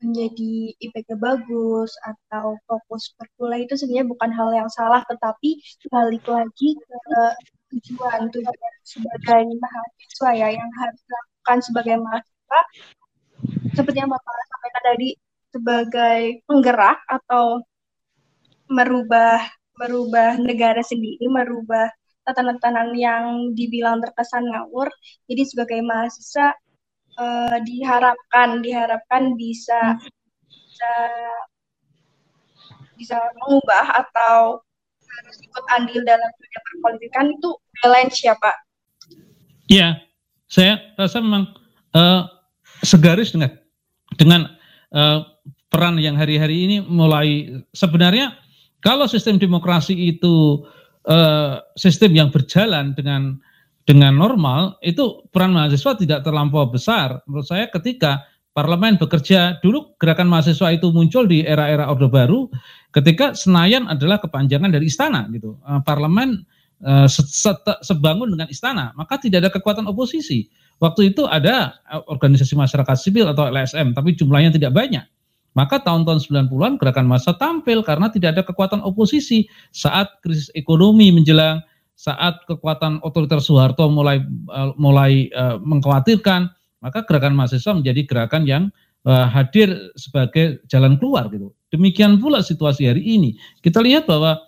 menjadi 0.03 0.75
IPK 0.83 1.15
bagus 1.15 1.95
atau 2.03 2.59
fokus 2.67 3.15
perkuliah 3.15 3.63
itu 3.63 3.79
sebenarnya 3.79 4.11
bukan 4.11 4.29
hal 4.35 4.49
yang 4.51 4.67
salah, 4.67 4.99
tetapi 5.07 5.63
balik 5.87 6.27
lagi 6.27 6.75
ke 6.75 7.23
tujuan 7.71 8.27
tujuan 8.27 8.73
sebagai 8.83 9.47
mahasiswa 9.63 10.29
ya 10.35 10.47
yang 10.51 10.69
harus 10.75 10.99
dilakukan 11.07 11.57
sebagai 11.63 11.95
mahasiswa 12.03 12.59
seperti 13.73 13.97
yang 14.03 14.11
Bapak 14.11 14.33
sampaikan 14.51 14.83
tadi 14.83 15.09
sebagai 15.53 16.41
penggerak 16.49 16.97
atau 17.05 17.61
merubah 18.65 19.37
merubah 19.77 20.37
negara 20.41 20.81
sendiri, 20.81 21.29
merubah 21.29 21.89
tatanan-tatanan 22.25 22.95
yang 22.97 23.53
dibilang 23.53 24.01
terkesan 24.01 24.49
ngawur. 24.49 24.89
Jadi 25.29 25.43
sebagai 25.45 25.79
mahasiswa 25.85 26.55
uh, 27.19 27.57
diharapkan 27.61 28.63
diharapkan 28.65 29.37
bisa 29.37 29.97
bisa 30.49 30.93
bisa 32.97 33.17
mengubah 33.41 33.85
atau 34.05 34.61
harus 35.03 35.37
ikut 35.45 35.65
andil 35.77 36.01
dalam 36.07 36.29
dunia 36.39 36.59
perpolitikan 36.65 37.25
itu 37.29 37.49
balance 37.81 38.17
ya 38.25 38.33
Pak? 38.37 38.55
Iya, 39.69 40.01
saya 40.49 40.81
rasa 40.97 41.21
memang 41.21 41.53
uh, 41.93 42.25
segaris 42.81 43.33
dengan 43.33 43.57
dengan 44.17 44.41
uh, 44.93 45.32
peran 45.73 45.97
yang 45.97 46.13
hari-hari 46.13 46.69
ini 46.69 46.77
mulai 46.85 47.49
sebenarnya 47.73 48.37
kalau 48.85 49.09
sistem 49.09 49.41
demokrasi 49.41 49.97
itu 49.97 50.61
uh, 51.09 51.57
sistem 51.73 52.13
yang 52.13 52.29
berjalan 52.29 52.93
dengan 52.93 53.41
dengan 53.89 54.13
normal 54.15 54.77
itu 54.85 55.25
peran 55.33 55.51
mahasiswa 55.51 55.97
tidak 55.97 56.21
terlampau 56.21 56.69
besar. 56.69 57.19
Menurut 57.25 57.49
saya 57.49 57.67
ketika 57.67 58.21
parlemen 58.53 59.01
bekerja 59.01 59.59
dulu 59.59 59.97
gerakan 59.97 60.29
mahasiswa 60.29 60.71
itu 60.71 60.93
muncul 60.93 61.25
di 61.25 61.41
era-era 61.43 61.89
Orde 61.89 62.07
Baru 62.07 62.47
ketika 62.93 63.33
Senayan 63.33 63.89
adalah 63.89 64.21
kepanjangan 64.21 64.69
dari 64.69 64.87
istana 64.87 65.25
gitu. 65.33 65.57
Eh, 65.65 65.81
parlemen 65.83 66.45
uh, 66.85 67.09
sebangun 67.81 68.29
dengan 68.37 68.47
istana, 68.47 68.93
maka 68.93 69.17
tidak 69.17 69.47
ada 69.47 69.51
kekuatan 69.51 69.89
oposisi. 69.89 70.47
Waktu 70.77 71.11
itu 71.11 71.25
ada 71.27 71.81
eh, 71.89 72.03
organisasi 72.07 72.53
masyarakat 72.53 72.95
sipil 72.95 73.25
atau 73.27 73.49
LSM, 73.49 73.97
tapi 73.97 74.15
jumlahnya 74.15 74.53
tidak 74.53 74.71
banyak. 74.71 75.03
Maka 75.53 75.81
tahun-tahun 75.85 76.49
90-an 76.49 76.81
gerakan 76.81 77.05
massa 77.05 77.37
tampil 77.37 77.85
karena 77.85 78.09
tidak 78.09 78.37
ada 78.37 78.43
kekuatan 78.45 78.81
oposisi 78.81 79.45
saat 79.69 80.09
krisis 80.25 80.49
ekonomi 80.57 81.13
menjelang 81.13 81.61
saat 81.93 82.41
kekuatan 82.49 82.99
otoriter 83.05 83.37
Soeharto 83.37 83.85
mulai 83.87 84.19
uh, 84.49 84.73
mulai 84.81 85.29
uh, 85.31 85.61
mengkhawatirkan, 85.61 86.49
maka 86.81 87.05
gerakan 87.05 87.37
mahasiswa 87.37 87.77
menjadi 87.77 88.01
gerakan 88.03 88.43
yang 88.49 88.63
uh, 89.05 89.29
hadir 89.29 89.71
sebagai 89.93 90.65
jalan 90.67 90.97
keluar 90.97 91.29
gitu. 91.29 91.53
Demikian 91.69 92.17
pula 92.17 92.41
situasi 92.41 92.89
hari 92.89 93.05
ini. 93.05 93.37
Kita 93.61 93.81
lihat 93.81 94.09
bahwa 94.09 94.41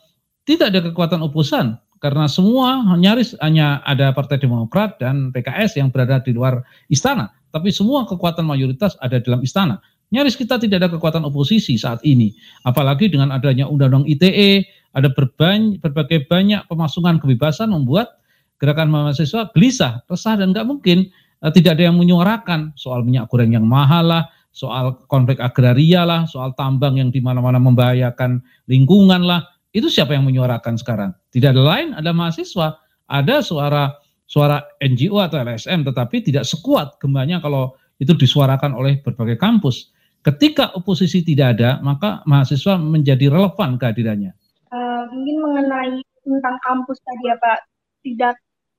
tidak 0.46 0.74
ada 0.74 0.82
kekuatan 0.90 1.22
oposan 1.26 1.78
karena 2.02 2.30
semua 2.30 2.82
nyaris 2.98 3.34
hanya 3.42 3.82
ada 3.86 4.14
Partai 4.14 4.38
Demokrat 4.38 5.02
dan 5.02 5.34
PKS 5.34 5.80
yang 5.80 5.90
berada 5.90 6.22
di 6.22 6.36
luar 6.36 6.62
istana, 6.90 7.34
tapi 7.50 7.74
semua 7.74 8.06
kekuatan 8.06 8.46
mayoritas 8.46 8.94
ada 9.02 9.18
dalam 9.22 9.42
istana. 9.42 9.82
Nyaris 10.16 10.40
kita 10.40 10.56
tidak 10.56 10.80
ada 10.80 10.90
kekuatan 10.96 11.28
oposisi 11.28 11.76
saat 11.76 12.00
ini, 12.08 12.32
apalagi 12.64 13.12
dengan 13.12 13.36
adanya 13.36 13.68
Undang-Undang 13.68 14.08
ITE, 14.08 14.64
ada 14.96 15.12
berbagai 15.12 16.32
banyak 16.32 16.64
pemasungan 16.72 17.20
kebebasan 17.20 17.76
membuat 17.76 18.16
gerakan 18.56 18.88
mahasiswa 18.96 19.52
gelisah, 19.52 20.08
resah 20.08 20.40
dan 20.40 20.56
nggak 20.56 20.64
mungkin 20.64 21.12
uh, 21.44 21.52
tidak 21.52 21.76
ada 21.76 21.92
yang 21.92 22.00
menyuarakan 22.00 22.72
soal 22.80 23.04
minyak 23.04 23.28
goreng 23.28 23.52
yang 23.52 23.68
mahal 23.68 24.08
lah, 24.08 24.24
soal 24.56 25.04
konflik 25.12 25.44
agraria 25.44 26.08
lah, 26.08 26.24
soal 26.32 26.56
tambang 26.56 26.96
yang 26.96 27.12
di 27.12 27.20
mana-mana 27.20 27.60
membahayakan 27.60 28.40
lingkungan 28.72 29.20
lah. 29.28 29.44
Itu 29.76 29.92
siapa 29.92 30.16
yang 30.16 30.24
menyuarakan 30.24 30.80
sekarang? 30.80 31.12
Tidak 31.36 31.52
ada 31.52 31.60
lain, 31.60 31.92
ada 31.92 32.16
mahasiswa, 32.16 32.80
ada 33.12 33.44
suara 33.44 33.92
suara 34.26 34.64
NGO 34.80 35.20
atau 35.20 35.44
LSM, 35.44 35.84
tetapi 35.84 36.24
tidak 36.24 36.48
sekuat 36.48 36.98
gembanya 37.04 37.44
kalau 37.44 37.76
itu 38.00 38.16
disuarakan 38.16 38.74
oleh 38.74 39.04
berbagai 39.04 39.36
kampus. 39.36 39.95
Ketika 40.26 40.74
oposisi 40.74 41.22
tidak 41.22 41.62
ada, 41.62 41.78
maka 41.86 42.26
mahasiswa 42.26 42.82
menjadi 42.82 43.30
relevan 43.30 43.78
kehadirannya. 43.78 44.34
Eh, 44.74 45.04
mungkin 45.14 45.38
mengenai 45.38 46.02
tentang 46.26 46.58
kampus 46.66 46.98
tadi 47.06 47.30
ya 47.30 47.38
Pak, 47.38 47.60
tidak 48.02 48.36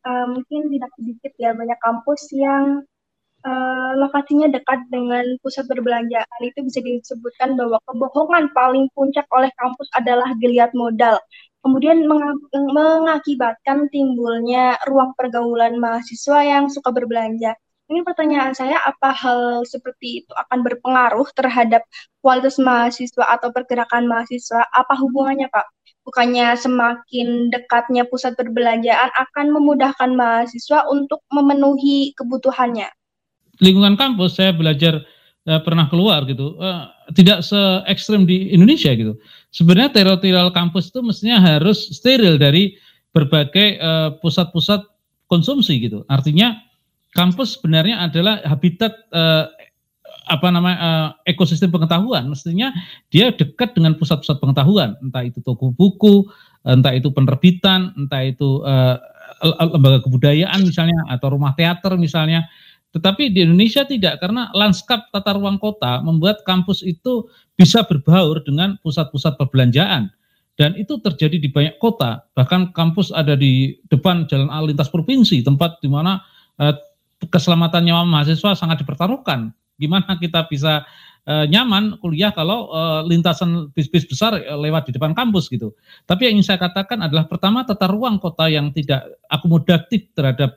uh, 0.06 0.26
mungkin 0.30 0.70
tidak 0.70 0.90
sedikit 0.98 1.32
ya 1.38 1.50
banyak 1.54 1.78
kampus 1.82 2.30
yang 2.34 2.82
uh, 3.42 3.90
lokasinya 3.98 4.50
dekat 4.50 4.86
dengan 4.90 5.24
pusat 5.42 5.66
perbelanjaan 5.66 6.40
itu 6.42 6.62
bisa 6.62 6.78
disebutkan 6.82 7.58
bahwa 7.58 7.78
kebohongan 7.90 8.50
paling 8.54 8.86
puncak 8.94 9.26
oleh 9.34 9.50
kampus 9.58 9.90
adalah 9.98 10.30
geliat 10.38 10.70
modal. 10.74 11.18
Kemudian 11.66 12.06
meng 12.06 12.38
mengakibatkan 12.54 13.90
timbulnya 13.90 14.78
ruang 14.86 15.18
pergaulan 15.18 15.82
mahasiswa 15.82 16.38
yang 16.46 16.70
suka 16.70 16.94
berbelanja. 16.94 17.58
Ini 17.86 18.02
pertanyaan 18.02 18.50
saya, 18.50 18.82
apa 18.82 19.14
hal 19.14 19.62
seperti 19.62 20.26
itu 20.26 20.32
akan 20.34 20.66
berpengaruh 20.66 21.30
terhadap 21.38 21.86
kualitas 22.18 22.58
mahasiswa 22.58 23.24
atau 23.30 23.54
pergerakan 23.54 24.10
mahasiswa? 24.10 24.66
Apa 24.74 24.98
hubungannya, 24.98 25.46
Pak? 25.46 25.76
bukannya 26.06 26.54
semakin 26.54 27.50
dekatnya 27.50 28.06
pusat 28.06 28.38
perbelanjaan 28.38 29.10
akan 29.10 29.50
memudahkan 29.50 30.14
mahasiswa 30.14 30.86
untuk 30.86 31.18
memenuhi 31.34 32.14
kebutuhannya. 32.14 32.86
Lingkungan 33.58 33.98
kampus 33.98 34.38
saya 34.38 34.54
belajar 34.54 35.02
uh, 35.50 35.60
pernah 35.66 35.90
keluar 35.90 36.22
gitu, 36.30 36.54
uh, 36.62 36.94
tidak 37.10 37.42
se 37.42 37.58
ekstrim 37.90 38.22
di 38.22 38.54
Indonesia 38.54 38.94
gitu. 38.94 39.18
Sebenarnya 39.50 39.90
teritorial 39.90 40.54
kampus 40.54 40.94
itu 40.94 41.02
mestinya 41.02 41.42
harus 41.42 41.90
steril 41.90 42.38
dari 42.38 42.78
berbagai 43.16 43.80
eh, 43.80 44.10
pusat-pusat 44.20 44.80
uh, 44.84 44.90
konsumsi 45.24 45.80
gitu. 45.80 46.04
Artinya 46.04 46.52
kampus 47.14 47.58
sebenarnya 47.60 48.08
adalah 48.08 48.42
habitat 48.42 48.92
uh, 49.12 49.46
apa 50.26 50.48
namanya 50.50 50.78
uh, 50.78 51.08
ekosistem 51.22 51.70
pengetahuan. 51.70 52.26
Mestinya 52.26 52.75
dia 53.14 53.30
dekat 53.30 53.78
dengan 53.78 53.94
pusat-pusat 53.94 54.42
pengetahuan. 54.42 54.98
Entah 54.98 55.22
itu 55.22 55.38
toko 55.42 55.70
buku 55.70 56.26
entah 56.66 56.90
itu 56.90 57.14
penerbitan 57.14 57.94
entah 57.94 58.26
itu 58.26 58.58
uh, 58.66 58.98
lembaga 59.70 60.02
kebudayaan 60.02 60.66
misalnya 60.66 60.98
atau 61.12 61.30
rumah 61.30 61.54
teater 61.54 61.94
misalnya. 61.94 62.42
Tetapi 62.90 63.28
di 63.28 63.44
Indonesia 63.44 63.84
tidak 63.84 64.18
karena 64.25 64.48
lanskap 64.56 65.12
tata 65.12 65.36
ruang 65.36 65.60
kota 65.60 66.00
membuat 66.00 66.42
kampus 66.48 66.80
itu 66.80 67.28
bisa 67.54 67.84
berbaur 67.84 68.40
dengan 68.42 68.80
pusat-pusat 68.80 69.36
perbelanjaan. 69.36 70.10
Dan 70.56 70.72
itu 70.80 70.96
terjadi 71.04 71.36
di 71.36 71.52
banyak 71.52 71.76
kota. 71.76 72.25
Bahkan 72.32 72.72
kampus 72.72 73.12
ada 73.12 73.36
di 73.36 73.76
depan 73.92 74.25
jalan 74.25 74.48
lintas 74.64 74.88
provinsi 74.88 75.44
tempat 75.44 75.76
di 75.84 75.92
mana 75.92 76.25
uh, 76.56 76.72
keselamatan 77.32 77.88
nyawa 77.88 78.02
mahasiswa 78.04 78.52
sangat 78.56 78.85
dipertaruhkan 78.85 79.54
Gimana 79.76 80.16
kita 80.16 80.49
bisa 80.49 80.88
uh, 81.28 81.44
nyaman 81.44 82.00
kuliah 82.00 82.32
kalau 82.32 82.73
uh, 82.73 83.04
lintasan 83.04 83.68
bis-bis 83.76 84.08
besar 84.08 84.32
uh, 84.40 84.56
lewat 84.56 84.88
di 84.88 84.96
depan 84.96 85.12
kampus 85.12 85.52
gitu. 85.52 85.76
Tapi 86.08 86.28
yang 86.28 86.40
ingin 86.40 86.56
saya 86.56 86.58
katakan 86.64 87.04
adalah 87.04 87.28
pertama 87.28 87.61
tata 87.68 87.85
ruang 87.92 88.16
kota 88.16 88.49
yang 88.49 88.73
tidak 88.73 89.04
akomodatif 89.28 90.08
terhadap 90.16 90.56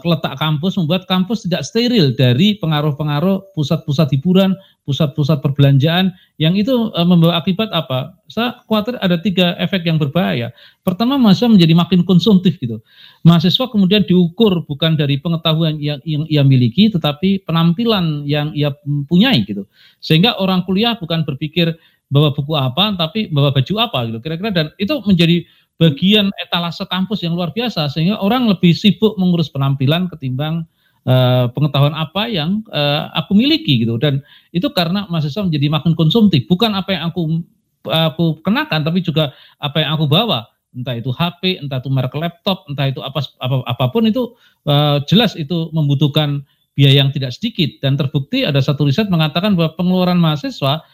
letak 0.00 0.40
kampus 0.40 0.80
membuat 0.80 1.04
kampus 1.04 1.44
tidak 1.44 1.60
steril 1.60 2.16
dari 2.16 2.56
pengaruh-pengaruh 2.56 3.52
pusat-pusat 3.52 4.16
hiburan, 4.16 4.56
pusat-pusat 4.88 5.44
perbelanjaan 5.44 6.16
yang 6.40 6.56
itu 6.56 6.88
uh, 6.96 7.04
membawa 7.04 7.36
akibat 7.36 7.68
apa? 7.76 8.16
Saya 8.32 8.56
khawatir 8.64 8.96
ada 9.04 9.20
tiga 9.20 9.52
efek 9.60 9.84
yang 9.84 10.00
berbahaya. 10.00 10.48
Pertama, 10.80 11.20
mahasiswa 11.20 11.52
menjadi 11.52 11.76
makin 11.76 12.00
konsumtif 12.08 12.56
gitu. 12.56 12.80
Mahasiswa 13.28 13.68
kemudian 13.68 14.08
diukur 14.08 14.64
bukan 14.64 14.96
dari 14.96 15.20
pengetahuan 15.20 15.76
yang, 15.76 16.00
yang 16.08 16.24
ia 16.32 16.40
miliki, 16.40 16.88
tetapi 16.88 17.44
penampilan 17.44 18.24
yang 18.24 18.56
ia 18.56 18.72
punyai 19.04 19.44
gitu. 19.44 19.68
Sehingga 20.00 20.40
orang 20.40 20.64
kuliah 20.64 20.96
bukan 20.96 21.28
berpikir 21.28 21.76
bawa 22.08 22.32
buku 22.32 22.56
apa, 22.56 22.96
tapi 22.96 23.28
bawa 23.28 23.52
baju 23.52 23.74
apa 23.76 23.98
gitu. 24.08 24.18
Kira-kira 24.24 24.48
dan 24.48 24.66
itu 24.80 24.96
menjadi 25.04 25.44
bagian 25.78 26.34
etalase 26.42 26.82
kampus 26.90 27.22
yang 27.22 27.38
luar 27.38 27.54
biasa 27.54 27.86
sehingga 27.88 28.18
orang 28.18 28.50
lebih 28.50 28.74
sibuk 28.74 29.14
mengurus 29.14 29.46
penampilan 29.48 30.10
ketimbang 30.10 30.66
uh, 31.06 31.46
pengetahuan 31.54 31.94
apa 31.94 32.26
yang 32.26 32.66
uh, 32.74 33.08
aku 33.14 33.32
miliki 33.38 33.86
gitu. 33.86 33.94
Dan 33.96 34.20
itu 34.50 34.66
karena 34.74 35.06
mahasiswa 35.06 35.46
menjadi 35.46 35.70
makin 35.70 35.94
konsumtif. 35.94 36.44
Bukan 36.50 36.74
apa 36.74 36.98
yang 36.98 37.14
aku 37.14 37.40
aku 37.88 38.42
kenakan 38.42 38.84
tapi 38.84 39.00
juga 39.00 39.32
apa 39.62 39.80
yang 39.80 39.94
aku 39.94 40.10
bawa. 40.10 40.50
Entah 40.74 40.98
itu 40.98 41.08
HP 41.14 41.64
entah 41.64 41.80
itu 41.80 41.88
merek 41.88 42.12
laptop 42.12 42.68
entah 42.68 42.92
itu 42.92 43.00
apa, 43.00 43.24
apa 43.40 43.64
apa 43.64 43.84
pun 43.88 44.04
itu 44.04 44.36
uh, 44.68 45.00
jelas 45.08 45.32
itu 45.38 45.72
membutuhkan 45.72 46.44
biaya 46.76 47.06
yang 47.06 47.10
tidak 47.14 47.32
sedikit. 47.32 47.80
Dan 47.80 47.94
terbukti 47.94 48.44
ada 48.44 48.58
satu 48.58 48.84
riset 48.84 49.08
mengatakan 49.08 49.54
bahwa 49.54 49.78
pengeluaran 49.78 50.18
mahasiswa 50.18 50.84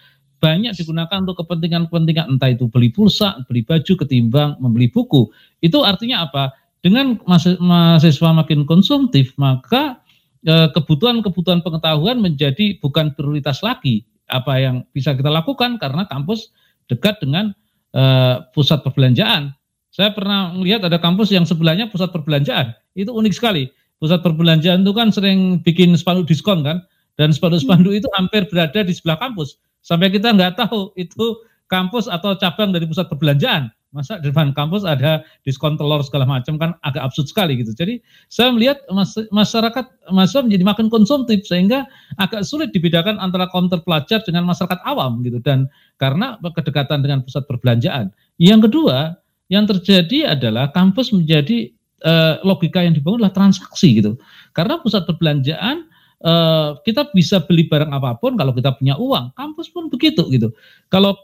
banyak 0.45 0.77
digunakan 0.77 1.25
untuk 1.25 1.41
kepentingan-kepentingan 1.41 2.37
entah 2.37 2.53
itu 2.53 2.69
beli 2.69 2.93
pulsa, 2.93 3.41
beli 3.49 3.65
baju 3.65 3.93
ketimbang 3.97 4.61
membeli 4.61 4.93
buku. 4.93 5.33
Itu 5.65 5.81
artinya 5.89 6.29
apa? 6.29 6.53
Dengan 6.85 7.17
mahasiswa 7.25 8.37
makin 8.37 8.69
konsumtif, 8.69 9.33
maka 9.41 10.05
eh, 10.45 10.69
kebutuhan-kebutuhan 10.77 11.65
pengetahuan 11.65 12.21
menjadi 12.21 12.77
bukan 12.85 13.17
prioritas 13.17 13.65
lagi 13.65 14.05
apa 14.29 14.61
yang 14.61 14.85
bisa 14.93 15.17
kita 15.17 15.33
lakukan 15.33 15.81
karena 15.81 16.05
kampus 16.09 16.53
dekat 16.89 17.21
dengan 17.21 17.53
uh, 17.97 18.45
pusat 18.53 18.81
perbelanjaan. 18.85 19.53
Saya 19.95 20.11
pernah 20.11 20.51
melihat 20.53 20.83
ada 20.91 20.99
kampus 20.99 21.31
yang 21.31 21.47
sebelahnya 21.47 21.87
pusat 21.89 22.11
perbelanjaan. 22.11 22.75
Itu 22.99 23.15
unik 23.15 23.35
sekali. 23.37 23.71
Pusat 24.03 24.27
perbelanjaan 24.27 24.83
itu 24.83 24.93
kan 24.93 25.09
sering 25.15 25.63
bikin 25.63 25.95
spanduk 25.95 26.27
diskon 26.27 26.67
kan, 26.67 26.83
dan 27.15 27.31
spanduk-spanduk 27.31 27.95
itu 27.95 28.09
hampir 28.19 28.45
berada 28.51 28.83
di 28.83 28.91
sebelah 28.91 29.17
kampus. 29.23 29.57
Sampai 29.85 30.09
kita 30.09 30.33
nggak 30.33 30.57
tahu 30.57 30.97
itu 30.97 31.45
kampus 31.69 32.09
atau 32.09 32.33
cabang 32.41 32.73
dari 32.73 32.89
pusat 32.89 33.05
perbelanjaan. 33.13 33.69
Masa 33.95 34.19
di 34.19 34.27
depan 34.27 34.51
kampus 34.51 34.83
ada 34.83 35.23
diskon 35.47 35.79
telur 35.79 36.03
segala 36.03 36.27
macam 36.27 36.59
kan 36.59 36.75
agak 36.83 37.07
absurd 37.07 37.31
sekali 37.31 37.63
gitu. 37.63 37.71
Jadi 37.79 38.03
saya 38.27 38.51
melihat 38.51 38.83
masyarakat 39.31 39.87
masa 40.11 40.43
menjadi 40.43 40.67
makin 40.67 40.91
konsumtif 40.91 41.47
sehingga 41.47 41.87
agak 42.19 42.43
sulit 42.43 42.75
dibedakan 42.75 43.23
antara 43.23 43.47
counter 43.55 43.79
pelajar 43.87 44.19
dengan 44.27 44.51
masyarakat 44.51 44.83
awam 44.83 45.23
gitu 45.23 45.39
dan 45.39 45.71
karena 46.03 46.35
kedekatan 46.43 47.07
dengan 47.07 47.23
pusat 47.23 47.47
perbelanjaan. 47.47 48.11
Yang 48.35 48.67
kedua 48.67 49.15
yang 49.47 49.71
terjadi 49.71 50.35
adalah 50.35 50.75
kampus 50.75 51.15
menjadi 51.15 51.71
eh, 52.03 52.35
logika 52.43 52.83
yang 52.83 52.99
dibangun 52.99 53.23
adalah 53.23 53.47
transaksi 53.47 54.03
gitu. 54.03 54.19
Karena 54.51 54.83
pusat 54.83 55.07
perbelanjaan 55.07 55.87
uh, 56.23 56.79
kita 56.87 57.11
bisa 57.11 57.43
beli 57.43 57.67
barang 57.67 57.91
apa 57.91 58.15
pun 58.21 58.39
kalau 58.39 58.55
kita 58.55 58.77
punya 58.79 58.95
uang. 58.95 59.35
Kampus 59.35 59.73
pun 59.73 59.91
begitu 59.91 60.23
gitu. 60.31 60.55
Kalau 60.93 61.19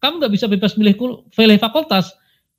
kamu 0.00 0.14
nggak 0.22 0.32
bisa 0.32 0.46
bebas 0.50 0.74
milih 0.74 0.96
pilih 1.30 1.58
fakultas, 1.60 2.14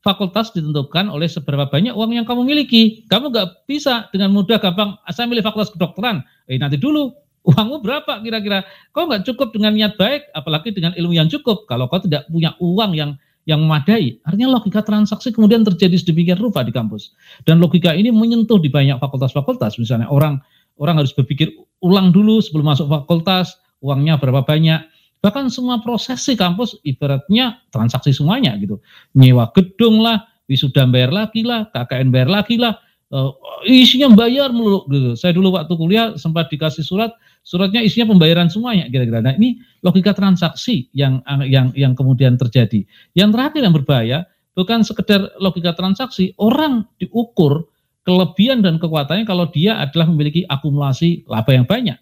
fakultas 0.05 0.53
ditentukan 0.53 1.09
oleh 1.09 1.25
seberapa 1.25 1.67
banyak 1.67 1.97
uang 1.97 2.11
yang 2.13 2.25
kamu 2.27 2.45
miliki. 2.45 3.03
Kamu 3.09 3.33
nggak 3.33 3.67
bisa 3.67 4.07
dengan 4.13 4.31
mudah 4.31 4.61
gampang, 4.61 4.95
ah, 5.01 5.13
saya 5.13 5.25
milih 5.25 5.41
fakultas 5.41 5.73
kedokteran. 5.73 6.21
Eh 6.45 6.61
nanti 6.61 6.77
dulu 6.77 7.11
uangmu 7.45 7.81
berapa 7.81 8.21
kira-kira? 8.21 8.61
Kau 8.93 9.09
nggak 9.09 9.25
cukup 9.25 9.53
dengan 9.53 9.73
niat 9.73 9.97
baik, 9.97 10.29
apalagi 10.33 10.71
dengan 10.71 10.93
ilmu 10.93 11.13
yang 11.13 11.27
cukup. 11.27 11.65
Kalau 11.65 11.89
kau 11.89 11.99
tidak 12.01 12.29
punya 12.29 12.53
uang 12.61 12.93
yang 12.93 13.11
yang 13.45 13.61
memadai. 13.61 14.17
Artinya 14.25 14.57
logika 14.57 14.81
transaksi 14.81 15.29
kemudian 15.29 15.61
terjadi 15.61 16.01
sedemikian 16.01 16.41
rupa 16.41 16.65
di 16.65 16.73
kampus. 16.73 17.13
Dan 17.45 17.61
logika 17.61 17.93
ini 17.93 18.09
menyentuh 18.09 18.57
di 18.57 18.73
banyak 18.73 18.97
fakultas-fakultas. 18.97 19.77
Misalnya 19.77 20.09
orang 20.09 20.41
orang 20.79 21.01
harus 21.03 21.11
berpikir 21.15 21.53
ulang 21.83 22.11
dulu 22.11 22.39
sebelum 22.39 22.71
masuk 22.71 22.87
fakultas, 22.87 23.55
uangnya 23.83 24.17
berapa 24.17 24.41
banyak. 24.41 24.81
Bahkan 25.21 25.49
semua 25.49 25.81
prosesi 25.81 26.37
kampus 26.37 26.77
ibaratnya 26.85 27.57
transaksi 27.73 28.13
semuanya 28.13 28.53
gitu. 28.61 28.77
Nyewa 29.17 29.49
gedung 29.57 30.01
lah, 30.01 30.21
wisuda 30.45 30.85
bayar 30.85 31.09
lagi 31.09 31.41
lah, 31.41 31.65
KKN 31.73 32.13
bayar 32.13 32.29
lagi 32.29 32.61
lah, 32.61 32.77
uh, 33.09 33.33
isinya 33.65 34.13
bayar 34.13 34.53
melulu 34.53 34.85
gitu. 34.89 35.17
Saya 35.17 35.33
dulu 35.33 35.57
waktu 35.57 35.73
kuliah 35.73 36.13
sempat 36.17 36.53
dikasih 36.53 36.85
surat, 36.85 37.09
suratnya 37.41 37.81
isinya 37.81 38.13
pembayaran 38.13 38.53
semuanya 38.53 38.85
kira-kira. 38.89 39.21
Nah, 39.21 39.33
ini 39.33 39.57
logika 39.81 40.13
transaksi 40.13 40.89
yang 40.93 41.25
yang 41.45 41.73
yang 41.73 41.97
kemudian 41.97 42.37
terjadi. 42.37 42.85
Yang 43.17 43.29
terakhir 43.33 43.61
yang 43.65 43.73
berbahaya 43.73 44.19
bukan 44.53 44.85
sekedar 44.85 45.33
logika 45.41 45.73
transaksi, 45.73 46.37
orang 46.37 46.85
diukur 47.01 47.65
kelebihan 48.05 48.61
dan 48.61 48.77
kekuatannya 48.77 49.25
kalau 49.25 49.49
dia 49.49 49.81
adalah 49.81 50.05
memiliki 50.07 50.45
akumulasi 50.45 51.25
laba 51.25 51.51
yang 51.51 51.65
banyak. 51.65 51.97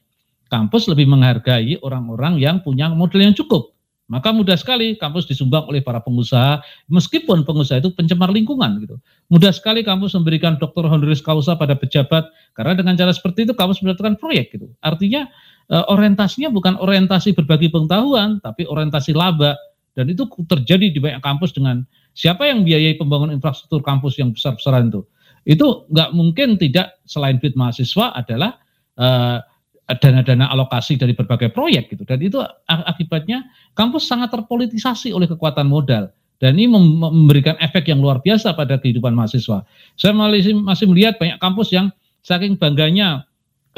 Kampus 0.52 0.86
lebih 0.92 1.10
menghargai 1.10 1.82
orang-orang 1.82 2.38
yang 2.38 2.62
punya 2.62 2.92
modal 2.92 3.24
yang 3.24 3.34
cukup. 3.34 3.74
Maka 4.12 4.36
mudah 4.36 4.60
sekali 4.60 5.00
kampus 5.00 5.26
disumbang 5.26 5.66
oleh 5.66 5.80
para 5.80 6.04
pengusaha, 6.04 6.60
meskipun 6.92 7.48
pengusaha 7.48 7.80
itu 7.80 7.90
pencemar 7.96 8.30
lingkungan 8.30 8.84
gitu. 8.84 9.00
Mudah 9.32 9.56
sekali 9.56 9.82
kampus 9.82 10.14
memberikan 10.14 10.60
dokter 10.60 10.86
honoris 10.86 11.24
causa 11.24 11.56
pada 11.56 11.74
pejabat, 11.74 12.28
karena 12.54 12.78
dengan 12.78 13.00
cara 13.00 13.16
seperti 13.16 13.48
itu 13.48 13.56
kampus 13.56 13.80
mendapatkan 13.80 14.20
proyek 14.20 14.54
gitu. 14.60 14.68
Artinya 14.84 15.26
eh, 15.72 15.86
orientasinya 15.88 16.52
bukan 16.52 16.78
orientasi 16.78 17.32
berbagi 17.32 17.72
pengetahuan, 17.72 18.44
tapi 18.44 18.68
orientasi 18.68 19.16
laba. 19.16 19.56
Dan 19.96 20.12
itu 20.12 20.28
terjadi 20.52 20.92
di 20.92 21.00
banyak 21.00 21.24
kampus 21.24 21.56
dengan 21.56 21.88
siapa 22.12 22.44
yang 22.46 22.68
biayai 22.68 23.00
pembangunan 23.00 23.34
infrastruktur 23.34 23.80
kampus 23.82 24.20
yang 24.20 24.36
besar-besaran 24.36 24.92
itu 24.92 25.02
itu 25.44 25.88
nggak 25.92 26.10
mungkin 26.16 26.56
tidak 26.56 27.00
selain 27.04 27.40
duit 27.40 27.56
mahasiswa 27.60 28.16
adalah 28.16 28.60
eh, 28.96 29.40
dana-dana 29.84 30.48
alokasi 30.48 30.96
dari 30.96 31.12
berbagai 31.12 31.52
proyek 31.52 31.92
gitu 31.92 32.08
dan 32.08 32.20
itu 32.24 32.40
akibatnya 32.68 33.44
kampus 33.76 34.08
sangat 34.08 34.32
terpolitisasi 34.32 35.12
oleh 35.12 35.28
kekuatan 35.28 35.68
modal 35.68 36.08
dan 36.40 36.60
ini 36.60 36.68
memberikan 36.76 37.56
efek 37.64 37.88
yang 37.88 38.04
luar 38.04 38.20
biasa 38.20 38.52
pada 38.52 38.76
kehidupan 38.76 39.16
mahasiswa. 39.16 39.64
Saya 39.96 40.12
masih, 40.12 40.52
masih 40.60 40.92
melihat 40.92 41.16
banyak 41.16 41.40
kampus 41.40 41.72
yang 41.72 41.88
saking 42.20 42.60
bangganya 42.60 43.24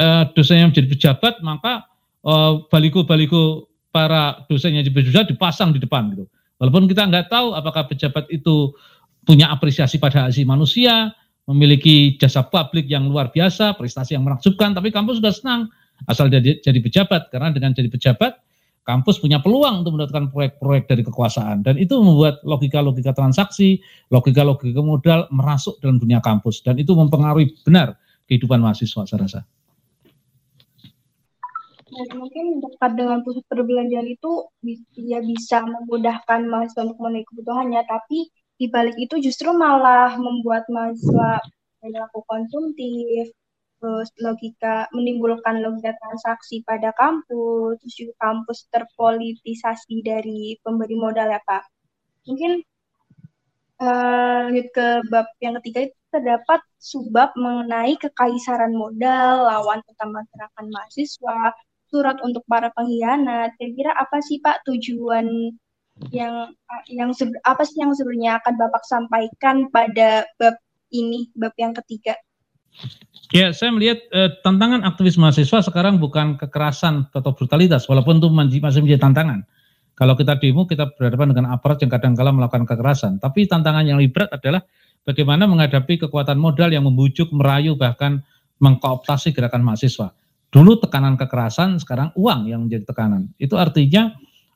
uh, 0.02 0.26
dosennya 0.34 0.74
menjadi 0.74 0.88
pejabat 0.90 1.46
maka 1.46 1.86
uh, 2.26 2.66
baliku-baliku 2.74 3.70
para 3.94 4.46
dosennya 4.50 4.82
jadi 4.82 4.98
pejabat 4.98 5.28
dipasang 5.30 5.78
di 5.78 5.80
depan 5.82 6.10
gitu. 6.18 6.26
Walaupun 6.58 6.90
kita 6.90 7.06
nggak 7.06 7.30
tahu 7.30 7.54
apakah 7.54 7.86
pejabat 7.86 8.34
itu 8.34 8.74
punya 9.26 9.54
apresiasi 9.54 10.02
pada 10.02 10.26
asli 10.26 10.42
manusia, 10.42 11.14
memiliki 11.46 12.18
jasa 12.18 12.46
publik 12.46 12.90
yang 12.90 13.06
luar 13.06 13.30
biasa, 13.30 13.78
prestasi 13.78 14.18
yang 14.18 14.26
menakjubkan, 14.26 14.74
tapi 14.74 14.90
kampus 14.90 15.22
sudah 15.22 15.34
senang. 15.34 15.62
Asal 16.10 16.28
jadi, 16.28 16.60
jadi 16.60 16.80
pejabat 16.84 17.32
karena 17.32 17.56
dengan 17.56 17.72
jadi 17.72 17.88
pejabat 17.88 18.36
kampus 18.86 19.18
punya 19.18 19.42
peluang 19.42 19.82
untuk 19.82 19.98
mendapatkan 19.98 20.30
proyek-proyek 20.30 20.84
dari 20.86 21.02
kekuasaan. 21.02 21.66
Dan 21.66 21.82
itu 21.82 21.98
membuat 21.98 22.44
logika-logika 22.46 23.18
transaksi, 23.18 23.82
logika-logika 24.14 24.82
modal 24.84 25.26
merasuk 25.34 25.82
dalam 25.82 25.98
dunia 25.98 26.22
kampus. 26.22 26.62
Dan 26.62 26.78
itu 26.78 26.94
mempengaruhi 26.94 27.66
benar 27.66 27.98
kehidupan 28.30 28.62
mahasiswa 28.62 29.06
saya 29.10 29.20
rasa. 29.26 29.42
Dan 31.96 32.20
mungkin 32.20 32.60
dekat 32.60 32.92
dengan 33.00 33.24
pusat 33.24 33.46
perbelanjaan 33.48 34.06
itu 34.10 34.52
ya 35.00 35.24
bisa 35.24 35.64
memudahkan 35.64 36.44
mahasiswa 36.44 36.92
untuk 36.92 37.00
memenuhi 37.02 37.24
kebutuhannya, 37.24 37.82
tapi 37.88 38.30
di 38.56 38.66
balik 38.72 38.96
itu 38.96 39.20
justru 39.20 39.52
malah 39.52 40.16
membuat 40.16 40.64
mahasiswa 40.72 41.44
perilaku 41.80 42.24
konsumtif, 42.26 43.36
terus 43.78 44.10
logika 44.24 44.88
menimbulkan 44.96 45.62
logika 45.62 45.94
transaksi 46.00 46.64
pada 46.64 46.96
kampus, 46.96 47.78
terus 47.84 47.96
juga 48.00 48.14
kampus 48.24 48.66
terpolitisasi 48.72 50.02
dari 50.02 50.56
pemberi 50.64 50.96
modal 50.96 51.30
ya 51.30 51.42
Pak. 51.44 51.64
Mungkin 52.26 52.64
uh, 53.84 54.50
lanjut 54.50 54.68
ke 54.72 54.88
bab 55.12 55.28
yang 55.44 55.60
ketiga 55.62 55.92
itu 55.92 55.98
terdapat 56.10 56.64
subbab 56.80 57.36
mengenai 57.36 58.00
kekaisaran 58.00 58.72
modal, 58.72 59.52
lawan 59.52 59.84
utama 59.92 60.24
gerakan 60.32 60.72
mahasiswa, 60.72 61.52
surat 61.92 62.18
untuk 62.24 62.42
para 62.48 62.72
pengkhianat. 62.72 63.54
Kira-kira 63.60 63.92
apa 63.94 64.18
sih 64.24 64.40
Pak 64.40 64.64
tujuan 64.66 65.28
yang 66.12 66.52
yang 66.92 67.10
apa 67.48 67.64
sih 67.64 67.80
yang 67.80 67.96
sebenarnya 67.96 68.44
akan 68.44 68.54
Bapak 68.60 68.84
sampaikan 68.84 69.72
pada 69.72 70.28
bab 70.36 70.60
ini, 70.92 71.32
bab 71.36 71.56
yang 71.56 71.72
ketiga? 71.84 72.20
Ya, 73.32 73.56
saya 73.56 73.72
melihat 73.72 74.04
eh, 74.12 74.32
tantangan 74.44 74.84
aktivis 74.84 75.16
mahasiswa 75.16 75.64
sekarang 75.64 75.98
bukan 75.98 76.36
kekerasan 76.36 77.08
atau 77.16 77.32
brutalitas, 77.32 77.88
walaupun 77.88 78.20
itu 78.20 78.28
masih 78.60 78.84
menjadi 78.84 79.08
tantangan. 79.08 79.48
Kalau 79.96 80.20
kita 80.20 80.36
demo, 80.36 80.68
kita 80.68 80.92
berhadapan 81.00 81.32
dengan 81.32 81.56
aparat 81.56 81.80
yang 81.80 81.88
kadang-kala 81.88 82.36
melakukan 82.36 82.68
kekerasan. 82.68 83.24
Tapi 83.24 83.48
tantangan 83.48 83.88
yang 83.88 83.96
lebih 83.96 84.12
berat 84.20 84.36
adalah 84.36 84.60
bagaimana 85.08 85.48
menghadapi 85.48 86.04
kekuatan 86.04 86.36
modal 86.36 86.68
yang 86.68 86.84
membujuk, 86.84 87.32
merayu, 87.32 87.80
bahkan 87.80 88.20
mengkooptasi 88.60 89.32
gerakan 89.32 89.64
mahasiswa. 89.64 90.12
Dulu 90.52 90.84
tekanan 90.84 91.16
kekerasan, 91.16 91.80
sekarang 91.80 92.12
uang 92.20 92.52
yang 92.52 92.68
menjadi 92.68 92.92
tekanan. 92.92 93.32
Itu 93.40 93.56
artinya 93.56 94.12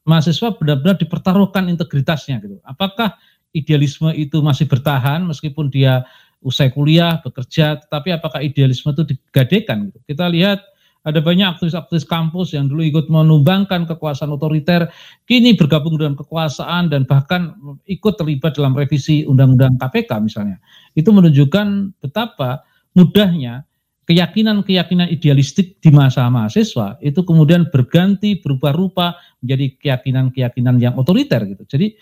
mahasiswa 0.09 0.57
benar-benar 0.57 0.97
dipertaruhkan 0.97 1.69
integritasnya 1.69 2.41
gitu. 2.41 2.57
Apakah 2.65 3.13
idealisme 3.53 4.09
itu 4.17 4.41
masih 4.41 4.65
bertahan 4.65 5.21
meskipun 5.29 5.69
dia 5.69 6.01
usai 6.41 6.73
kuliah, 6.73 7.21
bekerja, 7.21 7.77
tetapi 7.85 8.15
apakah 8.15 8.41
idealisme 8.41 8.89
itu 8.95 9.05
digadekan 9.05 9.91
gitu. 9.91 9.99
Kita 10.09 10.25
lihat 10.31 10.63
ada 11.03 11.19
banyak 11.23 11.55
aktivis-aktivis 11.55 12.03
kampus 12.03 12.51
yang 12.55 12.67
dulu 12.67 12.83
ikut 12.83 13.07
menumbangkan 13.07 13.87
kekuasaan 13.87 14.35
otoriter, 14.35 14.91
kini 15.23 15.55
bergabung 15.55 15.95
dengan 15.95 16.15
kekuasaan 16.19 16.91
dan 16.91 17.07
bahkan 17.07 17.55
ikut 17.87 18.19
terlibat 18.19 18.59
dalam 18.59 18.75
revisi 18.75 19.23
Undang-Undang 19.23 19.79
KPK 19.79 20.11
misalnya. 20.19 20.57
Itu 20.95 21.15
menunjukkan 21.15 21.99
betapa 22.03 22.67
mudahnya 22.97 23.68
keyakinan-keyakinan 24.09 25.13
idealistik 25.13 25.77
di 25.77 25.93
masa 25.93 26.25
mahasiswa 26.33 26.97
itu 26.97 27.21
kemudian 27.21 27.69
berganti 27.69 28.41
berubah 28.41 28.73
rupa 28.73 29.13
menjadi 29.45 29.77
keyakinan-keyakinan 29.77 30.81
yang 30.81 30.97
otoriter 30.97 31.45
gitu. 31.45 31.61
Jadi 31.69 31.93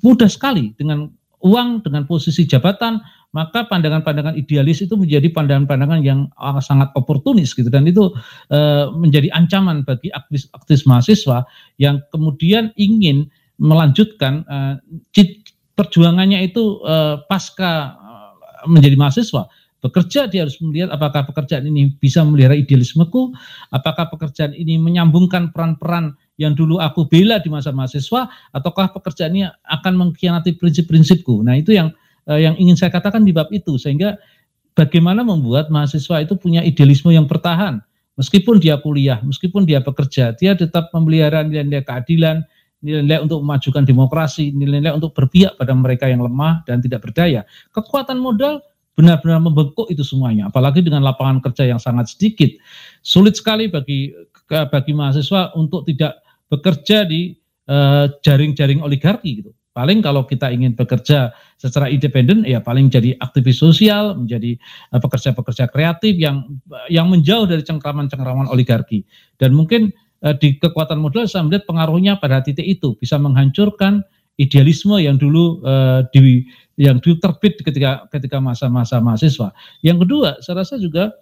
mudah 0.00 0.32
sekali 0.32 0.72
dengan 0.72 1.12
uang 1.44 1.84
dengan 1.84 2.08
posisi 2.08 2.48
jabatan, 2.48 3.04
maka 3.36 3.68
pandangan-pandangan 3.68 4.32
idealis 4.32 4.80
itu 4.80 4.96
menjadi 4.96 5.28
pandangan-pandangan 5.28 6.00
yang 6.00 6.32
sangat 6.64 6.88
oportunis 6.96 7.52
gitu 7.52 7.68
dan 7.68 7.84
itu 7.84 8.08
e, 8.48 8.88
menjadi 8.96 9.28
ancaman 9.36 9.84
bagi 9.84 10.08
aktivis-aktivis 10.08 10.88
mahasiswa 10.88 11.44
yang 11.76 12.00
kemudian 12.08 12.72
ingin 12.80 13.28
melanjutkan 13.60 14.48
e, 14.48 14.56
perjuangannya 15.76 16.48
itu 16.48 16.80
e, 16.80 17.20
pasca 17.28 18.00
menjadi 18.64 18.94
mahasiswa 18.96 19.50
bekerja 19.82 20.30
dia 20.30 20.46
harus 20.46 20.62
melihat 20.62 20.94
apakah 20.94 21.26
pekerjaan 21.26 21.66
ini 21.66 21.90
bisa 21.98 22.22
memelihara 22.22 22.54
idealismeku, 22.54 23.34
apakah 23.74 24.06
pekerjaan 24.14 24.54
ini 24.54 24.78
menyambungkan 24.78 25.50
peran-peran 25.50 26.14
yang 26.38 26.54
dulu 26.54 26.78
aku 26.78 27.10
bela 27.10 27.42
di 27.42 27.50
masa 27.50 27.74
mahasiswa, 27.74 28.30
ataukah 28.54 28.94
pekerjaan 28.94 29.34
ini 29.34 29.44
akan 29.66 29.92
mengkhianati 29.98 30.54
prinsip-prinsipku. 30.54 31.42
Nah 31.42 31.58
itu 31.58 31.74
yang 31.74 31.90
eh, 32.30 32.46
yang 32.46 32.54
ingin 32.62 32.78
saya 32.78 32.94
katakan 32.94 33.26
di 33.26 33.34
bab 33.34 33.50
itu, 33.50 33.74
sehingga 33.74 34.14
bagaimana 34.78 35.26
membuat 35.26 35.66
mahasiswa 35.68 36.22
itu 36.22 36.38
punya 36.38 36.62
idealisme 36.62 37.10
yang 37.10 37.26
bertahan, 37.26 37.82
meskipun 38.14 38.62
dia 38.62 38.78
kuliah, 38.78 39.18
meskipun 39.18 39.66
dia 39.66 39.82
bekerja, 39.82 40.38
dia 40.38 40.54
tetap 40.54 40.94
memelihara 40.94 41.42
nilai-nilai 41.42 41.82
keadilan, 41.82 42.46
nilai-nilai 42.86 43.18
untuk 43.26 43.42
memajukan 43.42 43.82
demokrasi, 43.82 44.54
nilai-nilai 44.54 44.94
untuk 44.94 45.10
berpihak 45.10 45.58
pada 45.58 45.74
mereka 45.74 46.06
yang 46.06 46.22
lemah 46.22 46.62
dan 46.66 46.78
tidak 46.78 47.02
berdaya. 47.02 47.42
Kekuatan 47.74 48.22
modal 48.22 48.62
benar-benar 48.92 49.40
membengkok 49.40 49.88
itu 49.88 50.04
semuanya, 50.04 50.52
apalagi 50.52 50.84
dengan 50.84 51.00
lapangan 51.00 51.40
kerja 51.40 51.64
yang 51.64 51.80
sangat 51.80 52.12
sedikit. 52.12 52.52
Sulit 53.00 53.40
sekali 53.40 53.72
bagi 53.72 54.12
bagi 54.48 54.92
mahasiswa 54.92 55.56
untuk 55.56 55.88
tidak 55.88 56.20
bekerja 56.52 57.08
di 57.08 57.32
eh, 57.68 58.06
jaring-jaring 58.20 58.84
uh, 58.84 58.86
oligarki 58.86 59.40
gitu. 59.40 59.52
Paling 59.72 60.04
kalau 60.04 60.28
kita 60.28 60.52
ingin 60.52 60.76
bekerja 60.76 61.32
secara 61.56 61.88
independen, 61.88 62.44
ya 62.44 62.60
paling 62.60 62.92
jadi 62.92 63.16
aktivis 63.16 63.56
sosial, 63.56 64.12
menjadi 64.12 64.60
eh, 64.60 65.00
pekerja-pekerja 65.00 65.64
uh, 65.64 65.70
kreatif 65.72 66.20
yang 66.20 66.44
yang 66.92 67.08
menjauh 67.08 67.48
dari 67.48 67.64
cengkraman-cengkraman 67.64 68.52
oligarki. 68.52 69.08
Dan 69.40 69.56
mungkin 69.56 69.88
uh, 70.20 70.36
di 70.36 70.60
kekuatan 70.60 71.00
modal 71.00 71.24
saya 71.24 71.48
melihat 71.48 71.64
pengaruhnya 71.64 72.20
pada 72.20 72.44
titik 72.44 72.68
itu 72.68 73.00
bisa 73.00 73.16
menghancurkan 73.16 74.04
idealisme 74.36 75.00
yang 75.00 75.16
dulu 75.16 75.64
uh, 75.64 76.04
di 76.12 76.44
yang 76.80 76.98
terbit 77.00 77.60
ketika 77.60 78.08
ketika 78.08 78.40
masa-masa 78.40 78.98
mahasiswa. 78.98 79.52
Yang 79.84 79.98
kedua, 80.08 80.28
saya 80.40 80.64
rasa 80.64 80.80
juga 80.80 81.12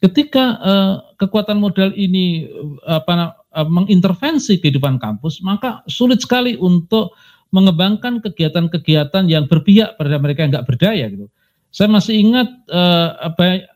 ketika 0.00 0.56
uh, 0.60 0.94
kekuatan 1.20 1.60
modal 1.60 1.92
ini 1.92 2.48
uh, 2.88 3.00
apa 3.00 3.36
uh, 3.52 3.68
mengintervensi 3.68 4.60
kehidupan 4.60 4.96
kampus, 5.00 5.44
maka 5.44 5.84
sulit 5.88 6.24
sekali 6.24 6.56
untuk 6.56 7.12
mengembangkan 7.52 8.22
kegiatan-kegiatan 8.22 9.26
yang 9.26 9.44
berpihak 9.50 9.98
pada 9.98 10.16
mereka 10.16 10.46
yang 10.46 10.52
nggak 10.54 10.68
berdaya 10.68 11.04
gitu. 11.10 11.26
Saya 11.70 11.88
masih 11.90 12.18
ingat 12.18 12.48
uh, 12.72 13.30
apa 13.30 13.68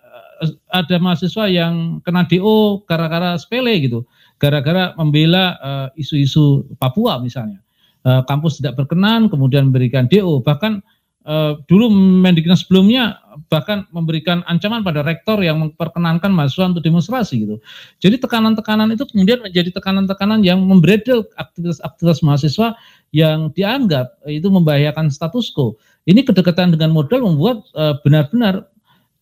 ada 0.69 0.97
mahasiswa 0.99 1.47
yang 1.47 2.03
kena 2.03 2.27
DO 2.27 2.85
gara-gara 2.85 3.39
sepele 3.39 3.81
gitu, 3.81 4.05
gara-gara 4.37 4.93
membela 4.99 5.57
isu-isu 5.95 6.67
uh, 6.69 6.77
Papua 6.77 7.23
misalnya. 7.23 7.65
Uh, 8.05 8.21
kampus 8.29 8.61
tidak 8.61 8.77
berkenan, 8.77 9.33
kemudian 9.33 9.73
memberikan 9.73 10.05
DO, 10.05 10.45
bahkan 10.45 10.85
Uh, 11.25 11.57
dulu 11.73 11.89
Mendiknas 11.89 12.69
sebelumnya 12.69 13.17
bahkan 13.49 13.89
memberikan 13.97 14.45
ancaman 14.45 14.85
pada 14.85 15.01
rektor 15.01 15.41
yang 15.41 15.57
memperkenankan 15.57 16.29
mahasiswa 16.29 16.69
untuk 16.69 16.85
demonstrasi 16.85 17.49
gitu. 17.49 17.57
Jadi 17.97 18.21
tekanan-tekanan 18.21 18.93
itu 18.93 19.09
kemudian 19.09 19.41
menjadi 19.41 19.73
tekanan-tekanan 19.73 20.45
yang 20.45 20.61
membredel 20.61 21.25
aktivitas-aktivitas 21.41 22.21
mahasiswa 22.21 22.77
yang 23.17 23.49
dianggap 23.57 24.21
itu 24.29 24.53
membahayakan 24.53 25.09
status 25.09 25.49
quo. 25.57 25.81
Ini 26.05 26.29
kedekatan 26.29 26.77
dengan 26.77 26.93
modal 26.93 27.25
membuat 27.25 27.65
uh, 27.73 27.97
benar-benar 28.05 28.69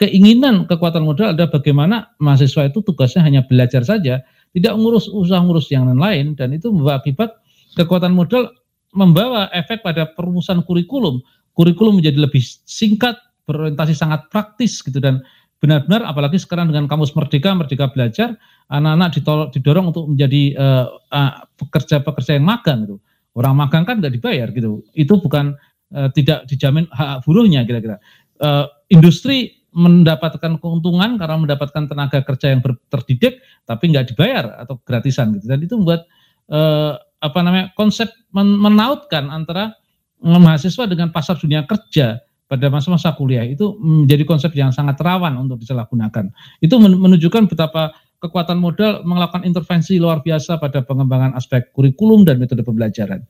keinginan 0.03 0.67
kekuatan 0.67 1.07
modal 1.07 1.31
ada 1.31 1.47
bagaimana 1.47 2.11
mahasiswa 2.19 2.67
itu 2.67 2.83
tugasnya 2.83 3.23
hanya 3.23 3.47
belajar 3.47 3.87
saja, 3.87 4.27
tidak 4.51 4.75
ngurus 4.75 5.07
usaha 5.07 5.39
ngurus 5.39 5.71
yang 5.71 5.87
lain-lain 5.87 6.35
dan 6.35 6.51
itu 6.51 6.75
membawa 6.75 6.99
akibat 6.99 7.31
kekuatan 7.79 8.11
modal 8.11 8.51
membawa 8.93 9.49
efek 9.57 9.81
pada 9.81 10.05
perumusan 10.13 10.61
kurikulum 10.67 11.25
kurikulum 11.53 12.01
menjadi 12.01 12.19
lebih 12.29 12.43
singkat, 12.65 13.17
berorientasi 13.45 13.95
sangat 13.97 14.29
praktis 14.33 14.81
gitu 14.81 15.03
dan 15.03 15.21
benar-benar 15.63 16.11
apalagi 16.11 16.43
sekarang 16.43 16.75
dengan 16.75 16.91
kamus 16.91 17.15
merdeka, 17.15 17.55
merdeka 17.55 17.87
belajar, 17.95 18.35
anak-anak 18.67 19.15
didorong 19.55 19.95
untuk 19.95 20.11
menjadi 20.11 20.59
uh, 20.59 20.87
uh, 21.15 21.33
pekerja-pekerja 21.55 22.35
yang 22.35 22.47
magang 22.51 22.83
gitu. 22.83 22.99
Orang 23.39 23.55
magang 23.57 23.87
kan 23.87 24.03
nggak 24.03 24.19
dibayar 24.19 24.51
gitu. 24.51 24.83
Itu 24.91 25.23
bukan 25.23 25.55
uh, 25.95 26.11
tidak 26.11 26.51
dijamin 26.51 26.91
hak 26.91 27.23
buruhnya 27.23 27.63
kira-kira. 27.63 28.03
Uh, 28.43 28.67
industri 28.91 29.63
mendapatkan 29.73 30.61
keuntungan 30.61 31.17
karena 31.17 31.37
mendapatkan 31.39 31.89
tenaga 31.89 32.21
kerja 32.21 32.53
yang 32.53 32.61
terdidik 32.93 33.41
tapi 33.65 33.89
nggak 33.89 34.13
dibayar 34.13 34.67
atau 34.67 34.83
gratisan 34.83 35.31
gitu. 35.39 35.47
Dan 35.47 35.63
itu 35.63 35.79
membuat 35.79 36.11
uh, 36.51 36.99
apa 37.23 37.39
namanya 37.39 37.71
konsep 37.79 38.11
menautkan 38.35 39.31
antara 39.31 39.79
mahasiswa 40.23 40.87
dengan 40.87 41.11
pasar 41.11 41.37
dunia 41.37 41.67
kerja 41.67 42.23
pada 42.47 42.67
masa-masa 42.69 43.17
kuliah 43.17 43.43
itu 43.49 43.75
menjadi 43.81 44.29
konsep 44.29 44.53
yang 44.53 44.71
sangat 44.71 45.01
rawan 45.01 45.35
untuk 45.41 45.61
disalahgunakan. 45.61 46.31
Itu 46.61 46.79
menunjukkan 46.79 47.49
betapa 47.49 47.97
kekuatan 48.23 48.63
modal 48.63 49.03
melakukan 49.03 49.43
intervensi 49.43 49.99
luar 49.99 50.23
biasa 50.23 50.63
pada 50.63 50.87
pengembangan 50.87 51.35
aspek 51.35 51.75
kurikulum 51.75 52.23
dan 52.23 52.39
metode 52.39 52.63
pembelajaran. 52.63 53.25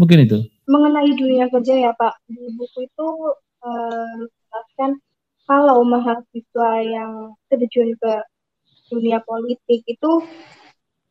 Mungkin 0.00 0.26
itu. 0.26 0.42
Mengenai 0.66 1.14
dunia 1.14 1.46
kerja 1.52 1.74
ya 1.78 1.92
Pak, 1.94 2.26
di 2.26 2.42
buku 2.58 2.88
itu 2.90 3.08
menjelaskan 3.62 4.90
eh, 4.98 5.00
kalau 5.46 5.84
mahasiswa 5.86 6.70
yang 6.82 7.36
terjun 7.46 7.94
ke 8.00 8.12
dunia 8.90 9.22
politik 9.22 9.84
itu 9.86 10.12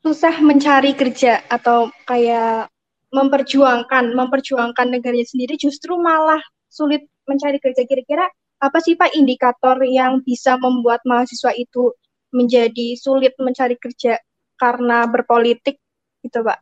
susah 0.02 0.41
mencari 0.41 0.98
kerja 0.98 1.46
atau 1.46 1.94
kayak 2.10 2.74
memperjuangkan 3.12 4.15
memperjuangkan 4.15 4.88
negaranya 4.88 5.28
sendiri 5.28 5.60
justru 5.60 6.00
malah 6.00 6.39
sulit 6.71 7.04
mencari 7.28 7.60
kerja 7.60 7.84
kira-kira 7.84 8.26
apa 8.62 8.78
sih 8.80 8.95
Pak 8.95 9.17
indikator 9.17 9.82
yang 9.84 10.21
bisa 10.24 10.56
membuat 10.62 11.02
mahasiswa 11.04 11.52
itu 11.58 11.91
menjadi 12.32 12.95
sulit 12.95 13.36
mencari 13.41 13.76
kerja 13.76 14.15
karena 14.56 15.04
berpolitik 15.10 15.82
gitu 16.24 16.39
Pak? 16.45 16.58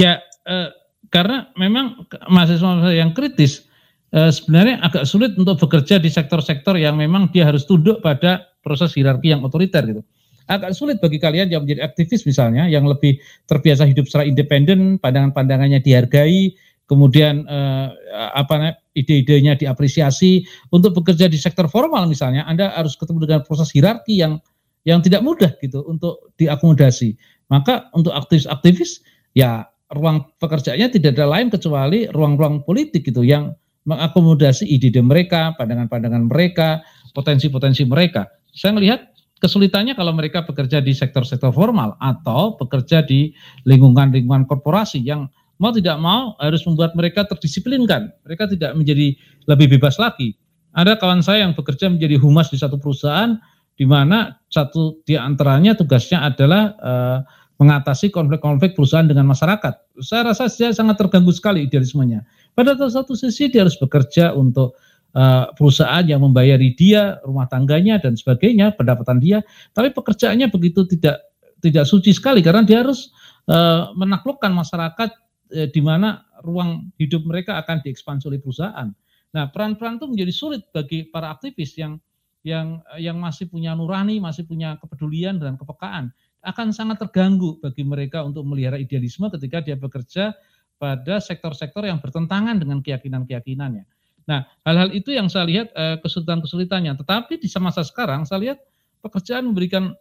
Ya 0.00 0.22
eh, 0.48 0.72
karena 1.12 1.52
memang 1.58 2.08
mahasiswa 2.30 2.88
yang 2.94 3.12
kritis 3.12 3.68
eh, 4.16 4.32
sebenarnya 4.32 4.80
agak 4.80 5.04
sulit 5.04 5.36
untuk 5.36 5.60
bekerja 5.60 6.00
di 6.00 6.08
sektor-sektor 6.08 6.78
yang 6.80 6.96
memang 6.96 7.28
dia 7.28 7.44
harus 7.44 7.68
tunduk 7.68 8.00
pada 8.00 8.48
proses 8.64 8.94
hierarki 8.96 9.34
yang 9.34 9.44
otoriter 9.44 9.84
gitu 9.84 10.02
agak 10.50 10.74
sulit 10.74 10.98
bagi 10.98 11.18
kalian 11.20 11.50
yang 11.50 11.66
menjadi 11.66 11.86
aktivis 11.86 12.24
misalnya 12.24 12.66
yang 12.66 12.86
lebih 12.86 13.18
terbiasa 13.46 13.86
hidup 13.86 14.06
secara 14.08 14.26
independen, 14.26 14.98
pandangan-pandangannya 14.98 15.82
dihargai, 15.82 16.54
kemudian 16.90 17.46
eh, 17.46 17.88
apa 18.36 18.76
ide-idenya 18.92 19.56
diapresiasi 19.56 20.44
untuk 20.74 20.92
bekerja 20.98 21.30
di 21.30 21.40
sektor 21.40 21.64
formal 21.70 22.04
misalnya 22.04 22.44
Anda 22.44 22.74
harus 22.74 22.98
ketemu 22.98 23.24
dengan 23.24 23.40
proses 23.46 23.72
hierarki 23.72 24.20
yang 24.20 24.42
yang 24.82 24.98
tidak 24.98 25.22
mudah 25.22 25.54
gitu 25.62 25.86
untuk 25.86 26.34
diakomodasi. 26.36 27.14
Maka 27.48 27.88
untuk 27.94 28.12
aktivis-aktivis 28.12 29.00
ya 29.32 29.64
ruang 29.94 30.26
pekerjaannya 30.40 30.88
tidak 30.90 31.16
ada 31.16 31.26
lain 31.28 31.48
kecuali 31.52 32.08
ruang-ruang 32.10 32.66
politik 32.66 33.06
gitu 33.06 33.22
yang 33.22 33.54
mengakomodasi 33.86 34.66
ide-ide 34.66 35.02
mereka, 35.02 35.54
pandangan-pandangan 35.58 36.28
mereka, 36.30 36.82
potensi-potensi 37.12 37.82
mereka. 37.86 38.30
Saya 38.52 38.76
melihat 38.76 39.11
kesulitannya 39.42 39.98
kalau 39.98 40.14
mereka 40.14 40.46
bekerja 40.46 40.78
di 40.78 40.94
sektor-sektor 40.94 41.50
formal 41.50 41.98
atau 41.98 42.54
bekerja 42.54 43.02
di 43.02 43.34
lingkungan-lingkungan 43.66 44.46
korporasi 44.46 45.02
yang 45.02 45.26
mau 45.58 45.74
tidak 45.74 45.98
mau 45.98 46.38
harus 46.38 46.62
membuat 46.62 46.94
mereka 46.94 47.26
terdisiplinkan. 47.26 48.14
Mereka 48.22 48.46
tidak 48.54 48.78
menjadi 48.78 49.18
lebih 49.50 49.74
bebas 49.78 49.98
lagi. 49.98 50.38
Ada 50.78 50.94
kawan 50.94 51.20
saya 51.26 51.44
yang 51.44 51.58
bekerja 51.58 51.90
menjadi 51.90 52.22
humas 52.22 52.48
di 52.54 52.56
satu 52.56 52.78
perusahaan, 52.78 53.36
di 53.74 53.84
mana 53.84 54.38
satu 54.46 55.02
di 55.02 55.18
antaranya 55.18 55.74
tugasnya 55.74 56.22
adalah 56.22 56.62
uh, 56.78 57.18
mengatasi 57.60 58.14
konflik-konflik 58.14 58.78
perusahaan 58.78 59.06
dengan 59.06 59.26
masyarakat. 59.28 59.74
Saya 60.02 60.32
rasa 60.32 60.48
dia 60.48 60.70
sangat 60.70 61.02
terganggu 61.02 61.34
sekali 61.34 61.66
idealismenya. 61.66 62.24
Pada 62.54 62.74
satu 62.78 63.18
sisi 63.18 63.50
dia 63.52 63.66
harus 63.66 63.76
bekerja 63.76 64.32
untuk 64.34 64.78
uh, 65.16 65.52
perusahaan 65.56 66.04
yang 66.04 66.20
membayari 66.20 66.76
dia, 66.76 67.20
rumah 67.24 67.48
tangganya 67.48 68.00
dan 68.02 68.16
sebagainya, 68.18 68.76
pendapatan 68.76 69.18
dia, 69.22 69.40
tapi 69.72 69.92
pekerjaannya 69.92 70.48
begitu 70.52 70.84
tidak 70.88 71.22
tidak 71.62 71.86
suci 71.86 72.10
sekali 72.10 72.42
karena 72.42 72.66
dia 72.66 72.82
harus 72.82 73.14
uh, 73.48 73.94
menaklukkan 73.94 74.50
masyarakat 74.50 75.10
uh, 75.56 75.68
di 75.70 75.80
mana 75.80 76.26
ruang 76.42 76.90
hidup 76.98 77.22
mereka 77.24 77.60
akan 77.62 77.80
diekspansi 77.80 78.26
oleh 78.26 78.42
perusahaan. 78.42 78.90
Nah, 79.32 79.44
peran-peran 79.48 79.96
itu 79.96 80.06
menjadi 80.10 80.32
sulit 80.34 80.62
bagi 80.74 81.08
para 81.08 81.32
aktivis 81.32 81.78
yang 81.80 81.96
yang 82.42 82.82
yang 82.98 83.16
masih 83.22 83.46
punya 83.46 83.72
nurani, 83.72 84.18
masih 84.18 84.44
punya 84.44 84.74
kepedulian 84.82 85.38
dan 85.38 85.54
kepekaan 85.54 86.10
akan 86.42 86.74
sangat 86.74 86.98
terganggu 86.98 87.62
bagi 87.62 87.86
mereka 87.86 88.26
untuk 88.26 88.42
melihara 88.42 88.74
idealisme 88.74 89.30
ketika 89.30 89.62
dia 89.62 89.78
bekerja 89.78 90.34
pada 90.74 91.22
sektor-sektor 91.22 91.86
yang 91.86 92.02
bertentangan 92.02 92.58
dengan 92.58 92.82
keyakinan-keyakinannya. 92.82 93.86
Nah, 94.28 94.46
hal-hal 94.62 94.94
itu 94.94 95.10
yang 95.14 95.26
saya 95.26 95.46
lihat 95.48 95.74
eh, 95.74 95.96
kesulitan-kesulitannya. 96.02 96.94
Tetapi 96.98 97.42
di 97.42 97.48
masa 97.58 97.82
sekarang 97.82 98.26
saya 98.26 98.38
lihat 98.50 98.58
pekerjaan 99.02 99.50
memberikan 99.50 99.94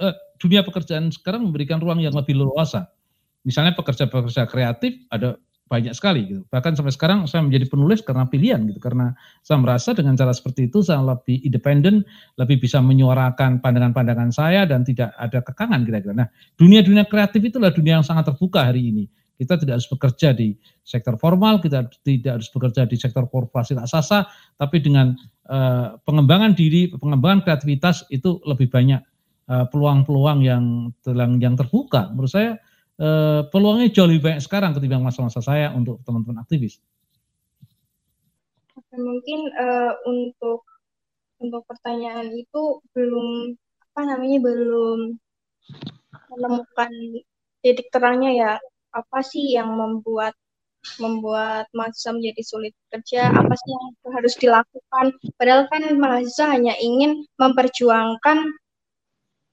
eh, 0.00 0.14
dunia 0.36 0.66
pekerjaan 0.66 1.08
sekarang 1.12 1.48
memberikan 1.48 1.80
ruang 1.80 2.00
yang 2.00 2.12
lebih 2.12 2.36
leluasa. 2.36 2.90
Misalnya 3.42 3.74
pekerja-pekerja 3.74 4.46
kreatif 4.46 5.02
ada 5.10 5.34
banyak 5.72 5.96
sekali 5.96 6.28
gitu. 6.28 6.44
Bahkan 6.52 6.76
sampai 6.76 6.92
sekarang 6.92 7.18
saya 7.24 7.40
menjadi 7.40 7.64
penulis 7.64 8.04
karena 8.04 8.28
pilihan 8.28 8.60
gitu 8.68 8.76
karena 8.76 9.16
saya 9.40 9.56
merasa 9.56 9.96
dengan 9.96 10.12
cara 10.20 10.36
seperti 10.36 10.68
itu 10.68 10.84
saya 10.84 11.00
lebih 11.00 11.40
independen, 11.48 12.04
lebih 12.36 12.60
bisa 12.60 12.84
menyuarakan 12.84 13.64
pandangan-pandangan 13.64 14.28
saya 14.28 14.68
dan 14.68 14.84
tidak 14.84 15.16
ada 15.16 15.40
kekangan 15.40 15.80
kira-kira. 15.88 16.12
Nah, 16.12 16.28
dunia-dunia 16.60 17.08
kreatif 17.08 17.40
itulah 17.40 17.72
dunia 17.72 18.04
yang 18.04 18.06
sangat 18.06 18.28
terbuka 18.28 18.68
hari 18.68 18.92
ini. 18.92 19.08
Kita 19.42 19.58
tidak 19.58 19.82
harus 19.82 19.90
bekerja 19.90 20.30
di 20.30 20.54
sektor 20.86 21.18
formal, 21.18 21.58
kita 21.58 21.90
tidak 22.06 22.38
harus 22.38 22.48
bekerja 22.54 22.86
di 22.86 22.94
sektor 22.94 23.26
korporasi 23.26 23.74
raksasa, 23.74 24.30
tapi 24.54 24.78
dengan 24.78 25.18
uh, 25.50 25.98
pengembangan 26.06 26.54
diri, 26.54 26.94
pengembangan 26.94 27.42
kreativitas 27.42 28.06
itu 28.14 28.38
lebih 28.46 28.70
banyak 28.70 29.02
eh, 29.50 29.66
peluang-peluang 29.66 30.38
uh, 30.38 30.46
yang 30.46 30.64
yang 31.42 31.54
terbuka. 31.58 32.14
Menurut 32.14 32.30
saya 32.30 32.62
eh, 33.02 33.42
peluangnya 33.50 33.90
jauh 33.90 34.06
lebih 34.06 34.30
banyak 34.30 34.42
sekarang 34.46 34.70
ketimbang 34.78 35.02
masa-masa 35.02 35.42
saya 35.42 35.74
untuk 35.74 35.98
teman-teman 36.06 36.46
aktivis. 36.46 36.78
Mungkin 38.92 39.40
uh, 39.56 39.92
untuk 40.04 40.68
untuk 41.42 41.62
pertanyaan 41.66 42.30
itu 42.30 42.78
belum 42.94 43.56
apa 43.92 44.00
namanya 44.08 44.38
belum 44.40 44.98
menemukan 46.32 46.92
titik 47.60 47.88
terangnya 47.92 48.30
ya 48.32 48.52
apa 48.92 49.18
sih 49.24 49.56
yang 49.56 49.72
membuat 49.72 50.36
membuat 50.98 51.70
mahasiswa 51.72 52.12
menjadi 52.12 52.42
sulit 52.42 52.74
kerja 52.90 53.30
apa 53.30 53.54
sih 53.54 53.70
yang 53.70 53.86
harus 54.12 54.34
dilakukan 54.34 55.06
padahal 55.38 55.70
kan 55.70 55.82
mahasiswa 55.94 56.46
hanya 56.58 56.74
ingin 56.82 57.22
memperjuangkan 57.38 58.50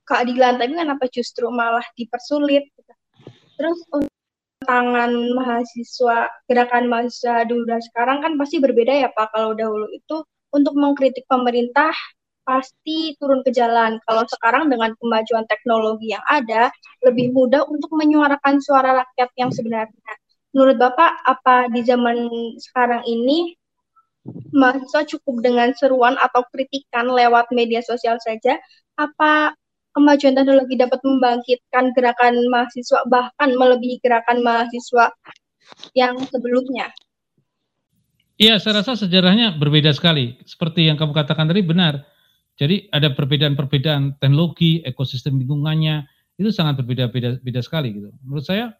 keadilan 0.10 0.58
tapi 0.58 0.74
kenapa 0.74 1.06
justru 1.14 1.48
malah 1.54 1.86
dipersulit 1.94 2.66
Terus 3.60 3.76
tangan 4.64 5.12
mahasiswa, 5.36 6.32
gerakan 6.48 6.88
mahasiswa 6.88 7.44
dulu 7.44 7.68
dan 7.68 7.84
sekarang 7.84 8.24
kan 8.24 8.40
pasti 8.40 8.64
berbeda 8.64 9.04
ya 9.04 9.12
Pak. 9.12 9.36
Kalau 9.36 9.52
dahulu 9.52 9.92
itu 9.92 10.24
untuk 10.56 10.80
mengkritik 10.80 11.28
pemerintah 11.28 11.92
pasti 12.50 13.14
turun 13.22 13.46
ke 13.46 13.54
jalan. 13.54 14.02
Kalau 14.10 14.26
sekarang 14.26 14.74
dengan 14.74 14.98
kemajuan 14.98 15.46
teknologi 15.46 16.18
yang 16.18 16.26
ada, 16.26 16.74
lebih 17.06 17.30
mudah 17.30 17.70
untuk 17.70 17.94
menyuarakan 17.94 18.58
suara 18.58 19.06
rakyat 19.06 19.30
yang 19.38 19.54
sebenarnya. 19.54 20.14
Menurut 20.58 20.82
Bapak, 20.82 21.22
apa 21.30 21.70
di 21.70 21.86
zaman 21.86 22.26
sekarang 22.58 23.06
ini 23.06 23.54
mahasiswa 24.50 25.06
cukup 25.06 25.46
dengan 25.46 25.70
seruan 25.78 26.18
atau 26.18 26.42
kritikan 26.50 27.06
lewat 27.06 27.54
media 27.54 27.86
sosial 27.86 28.18
saja? 28.18 28.58
Apa 28.98 29.54
kemajuan 29.94 30.34
teknologi 30.34 30.74
dapat 30.74 30.98
membangkitkan 31.06 31.94
gerakan 31.94 32.34
mahasiswa 32.50 33.06
bahkan 33.06 33.54
melebihi 33.54 34.02
gerakan 34.02 34.42
mahasiswa 34.42 35.14
yang 35.94 36.18
sebelumnya. 36.34 36.90
Iya, 38.40 38.56
saya 38.58 38.82
rasa 38.82 38.96
sejarahnya 38.96 39.60
berbeda 39.60 39.92
sekali. 39.92 40.40
Seperti 40.48 40.88
yang 40.88 40.96
kamu 40.96 41.12
katakan 41.12 41.46
tadi 41.46 41.60
benar. 41.60 42.08
Jadi 42.60 42.92
ada 42.92 43.16
perbedaan-perbedaan 43.16 44.20
teknologi, 44.20 44.84
ekosistem 44.84 45.40
lingkungannya 45.40 46.04
itu 46.36 46.52
sangat 46.52 46.84
berbeda-beda 46.84 47.40
beda 47.40 47.64
sekali 47.64 47.96
gitu. 47.96 48.12
Menurut 48.28 48.44
saya 48.44 48.76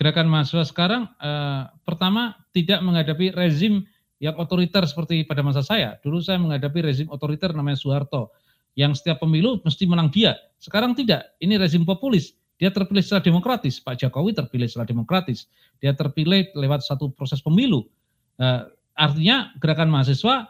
gerakan 0.00 0.32
mahasiswa 0.32 0.64
sekarang 0.64 1.04
eh, 1.20 1.62
pertama 1.84 2.40
tidak 2.56 2.80
menghadapi 2.80 3.36
rezim 3.36 3.84
yang 4.20 4.36
otoriter 4.40 4.84
seperti 4.88 5.28
pada 5.28 5.44
masa 5.44 5.60
saya. 5.60 6.00
Dulu 6.00 6.24
saya 6.24 6.40
menghadapi 6.40 6.80
rezim 6.80 7.08
otoriter 7.12 7.52
namanya 7.52 7.76
Soeharto 7.76 8.32
yang 8.76 8.96
setiap 8.96 9.20
pemilu 9.20 9.60
mesti 9.64 9.84
menang 9.84 10.08
dia. 10.08 10.36
Sekarang 10.56 10.96
tidak, 10.96 11.36
ini 11.44 11.60
rezim 11.60 11.84
populis. 11.84 12.36
Dia 12.60 12.68
terpilih 12.68 13.00
secara 13.00 13.24
demokratis, 13.24 13.80
Pak 13.80 13.96
Jokowi 13.96 14.36
terpilih 14.36 14.68
secara 14.68 14.84
demokratis. 14.84 15.48
Dia 15.80 15.96
terpilih 15.96 16.52
lewat 16.52 16.84
satu 16.84 17.08
proses 17.08 17.40
pemilu. 17.40 17.88
Uh, 18.36 18.68
artinya 18.92 19.56
gerakan 19.56 19.88
mahasiswa 19.88 20.44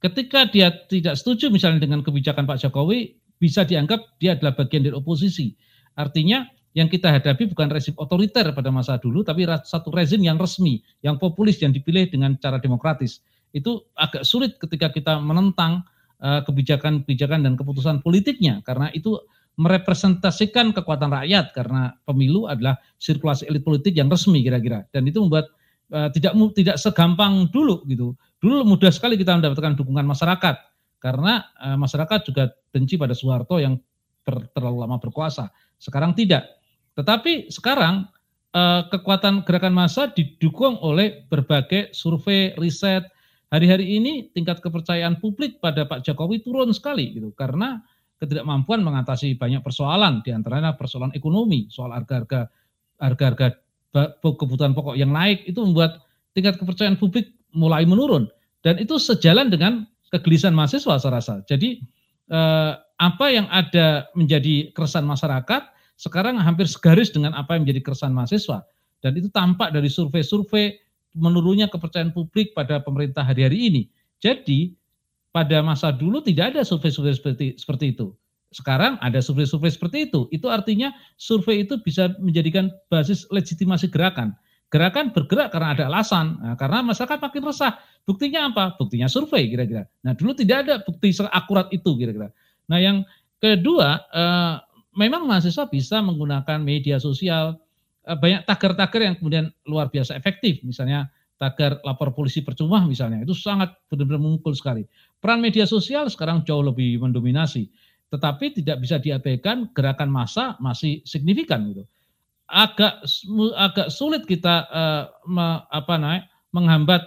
ketika 0.00 0.48
dia 0.48 0.72
tidak 0.88 1.16
setuju 1.18 1.48
misalnya 1.48 1.82
dengan 1.82 2.00
kebijakan 2.04 2.44
Pak 2.44 2.66
Jokowi, 2.66 3.16
bisa 3.36 3.64
dianggap 3.68 4.16
dia 4.16 4.36
adalah 4.36 4.56
bagian 4.56 4.88
dari 4.88 4.94
oposisi. 4.96 5.52
Artinya 5.96 6.48
yang 6.76 6.92
kita 6.92 7.08
hadapi 7.08 7.48
bukan 7.52 7.72
rezim 7.72 7.96
otoriter 7.96 8.52
pada 8.52 8.68
masa 8.68 9.00
dulu, 9.00 9.24
tapi 9.24 9.48
satu 9.64 9.88
rezim 9.92 10.20
yang 10.20 10.36
resmi, 10.36 10.84
yang 11.00 11.16
populis, 11.16 11.60
yang 11.60 11.72
dipilih 11.72 12.08
dengan 12.08 12.36
cara 12.36 12.60
demokratis. 12.60 13.24
Itu 13.52 13.88
agak 13.96 14.28
sulit 14.28 14.60
ketika 14.60 14.92
kita 14.92 15.16
menentang 15.20 15.88
Eh, 16.16 16.40
kebijakan-kebijakan 16.48 17.44
dan 17.44 17.60
keputusan 17.60 18.00
politiknya 18.00 18.64
karena 18.64 18.88
itu 18.96 19.20
merepresentasikan 19.60 20.72
kekuatan 20.72 21.12
rakyat 21.12 21.52
karena 21.52 21.92
pemilu 22.08 22.48
adalah 22.48 22.80
sirkulasi 22.96 23.44
elit 23.52 23.60
politik 23.60 23.92
yang 23.92 24.08
resmi 24.08 24.40
kira-kira 24.40 24.88
dan 24.96 25.04
itu 25.04 25.20
membuat 25.20 25.52
uh, 25.92 26.08
tidak 26.08 26.32
tidak 26.56 26.80
segampang 26.80 27.52
dulu 27.52 27.84
gitu. 27.84 28.16
Dulu 28.40 28.68
mudah 28.68 28.92
sekali 28.92 29.16
kita 29.16 29.36
mendapatkan 29.36 29.76
dukungan 29.76 30.04
masyarakat 30.04 30.56
karena 31.00 31.44
uh, 31.60 31.76
masyarakat 31.80 32.20
juga 32.28 32.52
benci 32.72 33.00
pada 33.00 33.16
Soeharto 33.16 33.56
yang 33.60 33.80
ber, 34.24 34.48
terlalu 34.52 34.84
lama 34.84 34.96
berkuasa. 35.00 35.48
Sekarang 35.80 36.12
tidak. 36.12 36.44
Tetapi 36.96 37.52
sekarang 37.52 38.08
uh, 38.56 38.88
kekuatan 38.88 39.44
gerakan 39.44 39.76
massa 39.76 40.08
didukung 40.12 40.80
oleh 40.80 41.24
berbagai 41.28 41.92
survei, 41.92 42.56
riset, 42.56 43.04
hari-hari 43.52 43.96
ini 44.00 44.32
tingkat 44.32 44.60
kepercayaan 44.60 45.20
publik 45.20 45.60
pada 45.62 45.84
Pak 45.86 46.02
Jokowi 46.04 46.42
turun 46.42 46.72
sekali 46.72 47.14
gitu 47.14 47.30
karena 47.36 47.80
ketidakmampuan 48.16 48.80
mengatasi 48.80 49.36
banyak 49.36 49.60
persoalan 49.60 50.24
di 50.24 50.32
antaranya 50.32 50.72
persoalan 50.72 51.12
ekonomi, 51.12 51.68
soal 51.68 51.92
harga-harga 51.92 52.48
harga-harga 52.96 53.60
kebutuhan 54.24 54.72
pokok 54.72 54.96
yang 54.96 55.12
naik 55.12 55.44
itu 55.44 55.60
membuat 55.60 56.00
tingkat 56.32 56.56
kepercayaan 56.56 56.96
publik 56.96 57.35
mulai 57.56 57.88
menurun 57.88 58.28
dan 58.60 58.76
itu 58.76 59.00
sejalan 59.00 59.48
dengan 59.48 59.88
kegelisahan 60.12 60.52
mahasiswa 60.52 61.00
saya 61.00 61.12
rasa. 61.16 61.34
Jadi 61.48 61.80
eh, 62.28 62.72
apa 63.00 63.26
yang 63.32 63.48
ada 63.48 64.06
menjadi 64.12 64.70
keresahan 64.76 65.08
masyarakat 65.08 65.72
sekarang 65.96 66.36
hampir 66.36 66.68
segaris 66.68 67.08
dengan 67.08 67.32
apa 67.32 67.56
yang 67.56 67.64
menjadi 67.64 67.80
keresahan 67.90 68.12
mahasiswa 68.12 68.68
dan 69.00 69.12
itu 69.16 69.32
tampak 69.32 69.72
dari 69.72 69.88
survei-survei 69.88 70.76
menurunnya 71.16 71.72
kepercayaan 71.72 72.12
publik 72.12 72.52
pada 72.52 72.80
pemerintah 72.84 73.24
hari-hari 73.24 73.72
ini. 73.72 73.82
Jadi 74.20 74.76
pada 75.32 75.60
masa 75.64 75.92
dulu 75.92 76.20
tidak 76.20 76.56
ada 76.56 76.64
survei-survei 76.64 77.16
seperti, 77.16 77.46
seperti 77.56 77.96
itu. 77.96 78.12
Sekarang 78.52 78.96
ada 79.04 79.20
survei-survei 79.20 79.72
seperti 79.72 80.08
itu. 80.08 80.28
Itu 80.32 80.48
artinya 80.48 80.92
survei 81.20 81.64
itu 81.64 81.76
bisa 81.80 82.12
menjadikan 82.20 82.72
basis 82.88 83.28
legitimasi 83.28 83.92
gerakan. 83.92 84.32
Gerakan 84.66 85.14
bergerak 85.14 85.54
karena 85.54 85.78
ada 85.78 85.84
alasan, 85.86 86.42
nah, 86.42 86.58
karena 86.58 86.82
masyarakat 86.82 87.22
makin 87.22 87.42
resah. 87.46 87.78
Buktinya 88.02 88.50
apa? 88.50 88.74
Buktinya 88.74 89.06
survei 89.06 89.46
kira-kira. 89.46 89.86
Nah 90.02 90.12
dulu 90.18 90.34
tidak 90.34 90.66
ada 90.66 90.74
bukti 90.82 91.14
akurat 91.30 91.70
itu 91.70 91.94
kira-kira. 91.94 92.34
Nah 92.66 92.78
yang 92.82 93.06
kedua, 93.38 94.02
eh, 94.10 94.54
memang 94.98 95.22
mahasiswa 95.26 95.70
bisa 95.70 96.02
menggunakan 96.02 96.58
media 96.58 96.98
sosial, 96.98 97.62
Eh, 98.06 98.14
banyak 98.14 98.46
tagar-tagar 98.46 99.00
yang 99.02 99.18
kemudian 99.18 99.50
luar 99.66 99.90
biasa 99.90 100.14
efektif, 100.14 100.62
misalnya 100.62 101.10
tagar 101.42 101.82
lapor 101.82 102.14
polisi 102.14 102.38
percuma 102.46 102.78
misalnya, 102.86 103.26
itu 103.26 103.34
sangat 103.34 103.74
benar-benar 103.90 104.22
memukul 104.22 104.54
sekali. 104.54 104.86
Peran 105.18 105.42
media 105.42 105.66
sosial 105.66 106.06
sekarang 106.06 106.46
jauh 106.46 106.62
lebih 106.62 107.02
mendominasi, 107.02 107.66
tetapi 108.14 108.62
tidak 108.62 108.78
bisa 108.78 109.02
diabaikan 109.02 109.74
gerakan 109.74 110.06
massa 110.14 110.54
masih 110.62 111.02
signifikan 111.02 111.66
gitu. 111.74 111.82
Agak 112.46 113.02
agak 113.58 113.90
sulit 113.90 114.22
kita 114.22 114.70
uh, 114.70 115.02
me, 115.26 115.66
apa 115.66 115.94
naik 115.98 116.22
menghambat 116.54 117.02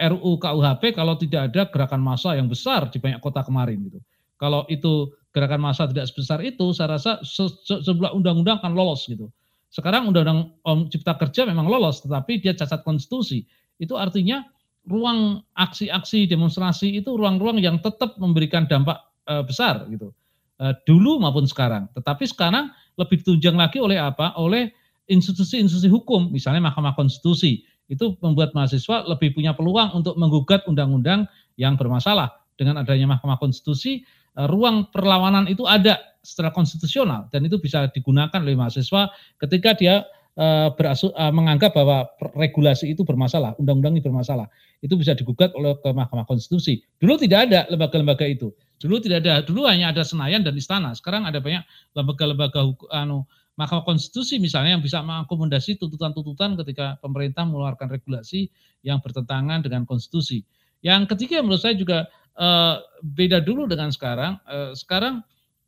RUU 0.00 0.40
KUHP 0.40 0.96
kalau 0.96 1.14
tidak 1.14 1.52
ada 1.52 1.68
gerakan 1.68 2.02
massa 2.02 2.34
yang 2.34 2.50
besar 2.50 2.88
di 2.90 2.98
banyak 2.98 3.22
kota 3.22 3.46
kemarin 3.46 3.86
gitu. 3.86 4.00
Kalau 4.40 4.64
itu 4.72 5.12
gerakan 5.30 5.60
massa 5.62 5.86
tidak 5.86 6.10
sebesar 6.10 6.40
itu, 6.42 6.72
saya 6.72 6.96
rasa 6.96 7.20
se 7.22 7.44
se 7.62 7.84
sebuah 7.86 8.16
undang-undang 8.16 8.58
akan 8.58 8.72
lolos 8.72 9.06
gitu. 9.06 9.30
Sekarang 9.70 10.10
undang-undang 10.10 10.58
Om 10.66 10.90
Cipta 10.90 11.14
Kerja 11.14 11.46
memang 11.46 11.70
lolos, 11.70 12.02
tetapi 12.02 12.42
dia 12.42 12.56
cacat 12.56 12.82
konstitusi. 12.82 13.46
Itu 13.78 13.94
artinya 13.94 14.42
ruang 14.88 15.44
aksi-aksi 15.54 16.26
demonstrasi 16.26 16.98
itu 16.98 17.14
ruang-ruang 17.14 17.60
yang 17.62 17.78
tetap 17.78 18.16
memberikan 18.16 18.66
dampak 18.66 18.98
e, 19.28 19.44
besar 19.46 19.86
gitu. 19.86 20.10
E, 20.58 20.74
dulu 20.88 21.22
maupun 21.22 21.46
sekarang. 21.46 21.86
Tetapi 21.94 22.24
sekarang 22.26 22.72
lebih 22.98 23.22
ditunjang 23.22 23.54
lagi 23.54 23.78
oleh 23.78 24.00
apa? 24.00 24.34
Oleh 24.40 24.74
institusi-institusi 25.10 25.90
hukum, 25.90 26.30
misalnya 26.30 26.62
Mahkamah 26.70 26.94
Konstitusi. 26.94 27.66
Itu 27.90 28.14
membuat 28.22 28.54
mahasiswa 28.54 29.02
lebih 29.10 29.34
punya 29.34 29.50
peluang 29.58 29.90
untuk 29.98 30.14
menggugat 30.14 30.62
undang-undang 30.70 31.26
yang 31.58 31.74
bermasalah. 31.74 32.30
Dengan 32.54 32.78
adanya 32.86 33.18
Mahkamah 33.18 33.42
Konstitusi, 33.42 34.06
Eh, 34.38 34.46
ruang 34.46 34.86
perlawanan 34.94 35.50
itu 35.50 35.66
ada 35.66 35.98
secara 36.22 36.54
konstitusional 36.54 37.26
dan 37.34 37.42
itu 37.42 37.58
bisa 37.58 37.90
digunakan 37.90 38.38
oleh 38.38 38.54
mahasiswa 38.54 39.08
ketika 39.40 39.72
dia 39.72 40.04
uh, 40.36 40.68
berasu, 40.76 41.08
uh, 41.16 41.32
menganggap 41.32 41.72
bahwa 41.72 42.04
regulasi 42.36 42.92
itu 42.92 43.02
bermasalah, 43.02 43.56
undang-undang 43.56 43.96
ini 43.96 44.04
bermasalah. 44.04 44.46
Itu 44.84 45.00
bisa 45.00 45.16
digugat 45.16 45.50
oleh 45.56 45.74
ke 45.80 45.90
Mahkamah 45.90 46.28
Konstitusi. 46.28 46.78
Dulu 47.00 47.16
tidak 47.16 47.48
ada 47.48 47.66
lembaga-lembaga 47.72 48.28
itu. 48.28 48.52
Dulu 48.78 49.00
tidak 49.00 49.24
ada, 49.24 49.34
dulu 49.42 49.64
hanya 49.64 49.96
ada 49.96 50.04
Senayan 50.04 50.44
dan 50.44 50.54
Istana. 50.54 50.92
Sekarang 50.92 51.24
ada 51.24 51.40
banyak 51.40 51.64
lembaga-lembaga 51.96 52.68
anu 52.92 53.24
Mahkamah 53.60 53.84
Konstitusi 53.84 54.40
misalnya 54.40 54.80
yang 54.80 54.80
bisa 54.80 55.04
mengakomodasi 55.04 55.76
tuntutan-tuntutan 55.76 56.56
ketika 56.64 56.96
pemerintah 57.04 57.44
mengeluarkan 57.44 57.92
regulasi 57.92 58.48
yang 58.80 59.04
bertentangan 59.04 59.60
dengan 59.60 59.84
konstitusi. 59.84 60.40
Yang 60.80 61.12
ketiga 61.12 61.44
menurut 61.44 61.60
saya 61.60 61.76
juga 61.76 62.08
uh, 62.40 62.80
beda 63.04 63.44
dulu 63.44 63.68
dengan 63.68 63.92
sekarang. 63.92 64.40
Uh, 64.48 64.72
sekarang 64.72 65.20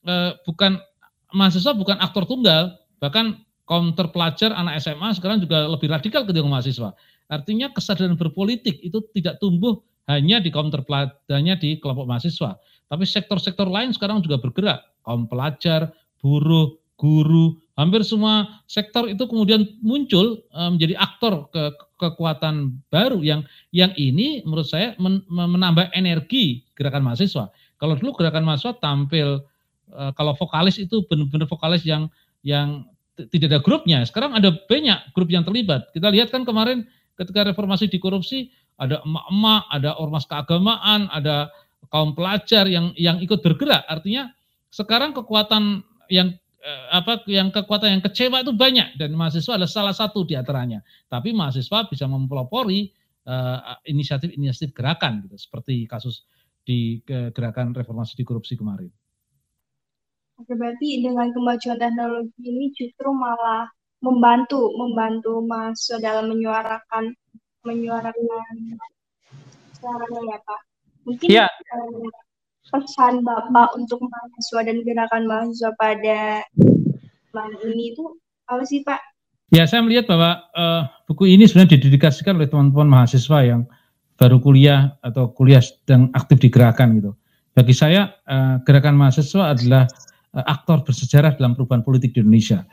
uh, 0.09 0.33
bukan 0.49 0.81
mahasiswa 1.37 1.77
bukan 1.77 2.01
aktor 2.01 2.25
tunggal, 2.25 2.81
bahkan 2.97 3.45
counter 3.69 4.09
pelajar 4.09 4.57
anak 4.57 4.81
SMA 4.81 5.13
sekarang 5.21 5.45
juga 5.45 5.69
lebih 5.69 5.93
radikal 5.93 6.25
ketimbang 6.25 6.57
mahasiswa. 6.57 6.97
Artinya 7.29 7.73
kesadaran 7.77 8.17
berpolitik 8.17 8.81
itu 8.81 9.05
tidak 9.13 9.37
tumbuh 9.37 9.81
hanya 10.09 10.41
di 10.41 10.49
counter 10.49 10.81
pelajarnya 10.81 11.61
di 11.61 11.77
kelompok 11.77 12.09
mahasiswa, 12.09 12.57
tapi 12.89 13.05
sektor-sektor 13.05 13.69
lain 13.69 13.93
sekarang 13.93 14.25
juga 14.25 14.41
bergerak. 14.41 14.81
Kaum 15.05 15.29
pelajar, 15.29 15.93
buruh, 16.21 16.82
guru, 17.03 17.59
hampir 17.75 18.07
semua 18.07 18.62
sektor 18.71 19.11
itu 19.11 19.27
kemudian 19.27 19.67
muncul 19.83 20.38
menjadi 20.55 20.95
aktor 21.03 21.51
ke 21.51 21.75
kekuatan 21.99 22.79
baru 22.95 23.19
yang 23.27 23.43
yang 23.75 23.91
ini 23.99 24.47
menurut 24.47 24.71
saya 24.71 24.95
men, 25.03 25.27
menambah 25.27 25.91
energi 25.91 26.62
gerakan 26.79 27.03
mahasiswa. 27.03 27.51
Kalau 27.75 27.99
dulu 27.99 28.15
gerakan 28.15 28.47
mahasiswa 28.47 28.79
tampil 28.79 29.43
uh, 29.91 30.15
kalau 30.15 30.38
vokalis 30.38 30.79
itu 30.79 31.03
benar-benar 31.11 31.51
vokalis 31.51 31.83
yang 31.83 32.07
yang 32.47 32.87
tidak 33.35 33.51
ada 33.51 33.61
grupnya. 33.62 34.07
Sekarang 34.07 34.38
ada 34.38 34.55
banyak 34.55 35.11
grup 35.11 35.27
yang 35.27 35.43
terlibat. 35.43 35.91
Kita 35.91 36.07
lihat 36.07 36.31
kan 36.31 36.47
kemarin 36.47 36.87
ketika 37.19 37.51
reformasi 37.51 37.91
di 37.91 37.99
korupsi 37.99 38.55
ada 38.79 39.03
emak-emak, 39.03 39.62
ada 39.75 39.91
ormas 39.99 40.27
keagamaan, 40.27 41.11
ada 41.11 41.51
kaum 41.91 42.15
pelajar 42.15 42.71
yang 42.71 42.95
yang 42.95 43.19
ikut 43.19 43.43
bergerak. 43.43 43.83
Artinya 43.91 44.31
sekarang 44.71 45.15
kekuatan 45.15 45.83
yang 46.11 46.35
Eh, 46.35 46.42
apa 46.94 47.27
yang 47.27 47.51
kekuatan 47.51 47.98
yang 47.98 48.03
kecewa 48.07 48.46
itu 48.46 48.55
banyak 48.55 48.94
dan 48.94 49.11
mahasiswa 49.18 49.59
adalah 49.59 49.70
salah 49.70 49.94
satu 49.94 50.22
di 50.22 50.38
antaranya. 50.38 50.79
Tapi 51.11 51.35
mahasiswa 51.35 51.90
bisa 51.90 52.07
mempelopori 52.07 52.87
inisiatif-inisiatif 53.87 54.70
uh, 54.70 54.75
gerakan 54.75 55.27
gitu 55.27 55.37
seperti 55.38 55.87
kasus 55.87 56.27
di 56.62 57.03
uh, 57.11 57.31
gerakan 57.35 57.75
reformasi 57.75 58.14
di 58.18 58.25
korupsi 58.27 58.55
kemarin. 58.55 58.90
Oke, 60.38 60.55
berarti 60.59 61.03
dengan 61.03 61.31
kemajuan 61.31 61.79
teknologi 61.79 62.42
ini 62.42 62.75
justru 62.75 63.11
malah 63.14 63.70
membantu 64.03 64.75
membantu 64.75 65.38
mahasiswa 65.46 66.03
dalam 66.03 66.35
menyuarakan 66.35 67.14
menyuarakan 67.62 68.27
suaranya 69.79 70.20
ya 70.35 70.38
Pak. 70.42 70.61
Mungkin 71.07 71.29
ya. 71.31 71.46
Uh, 71.75 72.22
pesan 72.70 73.27
Bapak 73.27 73.75
untuk 73.75 73.98
mahasiswa 74.05 74.61
dan 74.62 74.77
gerakan 74.87 75.22
mahasiswa 75.27 75.70
pada 75.75 76.46
malam 77.35 77.61
ini 77.75 77.96
itu 77.96 78.05
apa 78.46 78.62
sih 78.62 78.85
Pak? 78.85 79.01
Ya, 79.53 79.68
saya 79.68 79.85
melihat 79.85 80.09
bahwa 80.09 80.48
uh, 80.57 80.88
buku 81.05 81.29
ini 81.29 81.44
sebenarnya 81.44 81.77
didedikasikan 81.77 82.40
oleh 82.40 82.48
teman-teman 82.48 82.88
mahasiswa 82.88 83.38
yang 83.44 83.68
baru 84.16 84.40
kuliah 84.40 84.96
atau 85.05 85.29
kuliah 85.29 85.61
sedang 85.61 86.09
aktif 86.16 86.40
di 86.40 86.48
gerakan 86.48 86.96
gitu. 86.96 87.12
Bagi 87.53 87.77
saya, 87.77 88.16
uh, 88.25 88.64
gerakan 88.64 88.96
mahasiswa 88.96 89.53
adalah 89.53 89.85
uh, 90.33 90.44
aktor 90.48 90.81
bersejarah 90.88 91.37
dalam 91.37 91.53
perubahan 91.53 91.85
politik 91.85 92.16
di 92.16 92.25
Indonesia. 92.25 92.64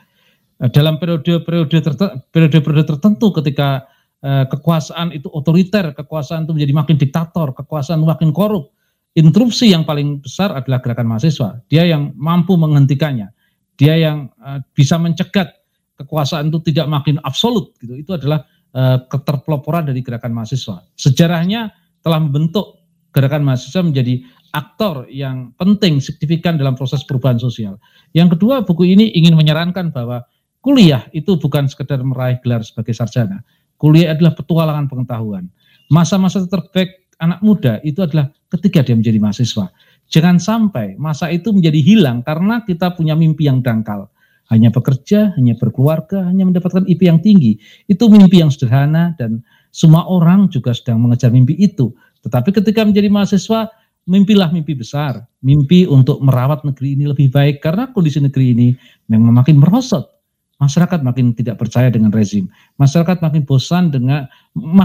Uh, 0.56 0.72
dalam 0.72 0.96
periode-periode 0.96 1.84
periode-periode 2.32 2.86
tertentu 2.88 3.28
ketika 3.36 3.84
uh, 4.24 4.48
kekuasaan 4.48 5.12
itu 5.12 5.28
otoriter, 5.28 5.92
kekuasaan 5.92 6.48
itu 6.48 6.56
menjadi 6.56 6.72
makin 6.72 6.96
diktator, 6.96 7.52
kekuasaan 7.52 8.00
makin 8.00 8.32
korup, 8.32 8.72
interupsi 9.14 9.74
yang 9.74 9.82
paling 9.82 10.22
besar 10.22 10.54
adalah 10.54 10.78
gerakan 10.78 11.10
mahasiswa. 11.10 11.58
Dia 11.66 11.86
yang 11.86 12.14
mampu 12.14 12.54
menghentikannya. 12.54 13.30
Dia 13.74 13.96
yang 13.96 14.28
uh, 14.38 14.60
bisa 14.76 15.00
mencegat 15.00 15.50
kekuasaan 15.96 16.52
itu 16.52 16.60
tidak 16.72 16.86
makin 16.88 17.16
absolut 17.24 17.74
gitu. 17.80 17.96
Itu 17.96 18.16
adalah 18.16 18.44
uh, 18.76 19.02
keterpeloporan 19.08 19.88
dari 19.88 20.04
gerakan 20.04 20.36
mahasiswa. 20.36 20.84
Sejarahnya 20.94 21.72
telah 22.00 22.20
membentuk 22.20 22.80
gerakan 23.10 23.42
mahasiswa 23.42 23.82
menjadi 23.82 24.22
aktor 24.50 25.06
yang 25.10 25.54
penting 25.54 26.02
signifikan 26.02 26.58
dalam 26.58 26.74
proses 26.74 27.06
perubahan 27.06 27.38
sosial. 27.38 27.78
Yang 28.14 28.38
kedua, 28.38 28.66
buku 28.66 28.86
ini 28.86 29.14
ingin 29.14 29.38
menyarankan 29.38 29.94
bahwa 29.94 30.26
kuliah 30.62 31.06
itu 31.14 31.38
bukan 31.38 31.70
sekedar 31.70 32.02
meraih 32.02 32.42
gelar 32.42 32.62
sebagai 32.66 32.94
sarjana. 32.94 33.42
Kuliah 33.80 34.12
adalah 34.12 34.36
petualangan 34.36 34.90
pengetahuan. 34.90 35.48
Masa-masa 35.88 36.44
terbaik 36.44 37.09
anak 37.20 37.40
muda 37.44 37.78
itu 37.84 38.00
adalah 38.00 38.32
ketika 38.50 38.82
dia 38.82 38.96
menjadi 38.96 39.20
mahasiswa. 39.20 39.68
Jangan 40.10 40.42
sampai 40.42 40.98
masa 40.98 41.30
itu 41.30 41.54
menjadi 41.54 41.78
hilang 41.78 42.26
karena 42.26 42.66
kita 42.66 42.96
punya 42.98 43.14
mimpi 43.14 43.46
yang 43.46 43.62
dangkal. 43.62 44.10
Hanya 44.50 44.74
bekerja, 44.74 45.30
hanya 45.38 45.54
berkeluarga, 45.54 46.26
hanya 46.26 46.42
mendapatkan 46.42 46.82
IP 46.90 47.06
yang 47.06 47.22
tinggi. 47.22 47.62
Itu 47.86 48.10
mimpi 48.10 48.42
yang 48.42 48.50
sederhana 48.50 49.14
dan 49.14 49.46
semua 49.70 50.02
orang 50.10 50.50
juga 50.50 50.74
sedang 50.74 50.98
mengejar 50.98 51.30
mimpi 51.30 51.54
itu. 51.54 51.94
Tetapi 52.26 52.50
ketika 52.50 52.82
menjadi 52.82 53.06
mahasiswa, 53.06 53.70
mimpilah 54.10 54.50
mimpi 54.50 54.74
besar. 54.74 55.22
Mimpi 55.46 55.86
untuk 55.86 56.18
merawat 56.18 56.66
negeri 56.66 56.98
ini 56.98 57.06
lebih 57.06 57.30
baik 57.30 57.62
karena 57.62 57.94
kondisi 57.94 58.18
negeri 58.18 58.46
ini 58.50 58.68
memang 59.06 59.30
makin 59.38 59.62
merosot 59.62 60.19
masyarakat 60.60 61.00
makin 61.00 61.32
tidak 61.32 61.56
percaya 61.56 61.88
dengan 61.88 62.12
rezim, 62.12 62.46
masyarakat 62.76 63.18
makin 63.24 63.42
bosan 63.48 63.88
dengan 63.88 64.28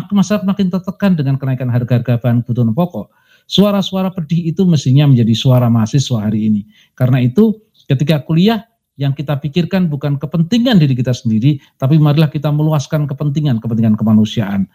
masyarakat 0.09 0.47
makin 0.47 0.71
tertekan 0.71 1.13
dengan 1.19 1.35
kenaikan 1.35 1.67
harga-harga 1.67 2.17
bahan 2.17 2.41
kebutuhan 2.41 2.71
pokok. 2.71 3.11
Suara-suara 3.45 4.09
pedih 4.09 4.49
itu 4.49 4.65
mestinya 4.65 5.05
menjadi 5.05 5.35
suara 5.38 5.69
mahasiswa 5.69 6.17
hari 6.17 6.49
ini. 6.49 6.61
Karena 6.97 7.21
itu 7.21 7.61
ketika 7.85 8.25
kuliah 8.25 8.65
yang 8.95 9.11
kita 9.11 9.38
pikirkan 9.38 9.91
bukan 9.91 10.15
kepentingan 10.17 10.79
diri 10.79 10.95
kita 10.95 11.11
sendiri, 11.11 11.59
tapi 11.77 11.99
marilah 11.99 12.31
kita 12.31 12.49
meluaskan 12.49 13.05
kepentingan 13.05 13.59
kepentingan 13.59 13.99
kemanusiaan. 13.99 14.65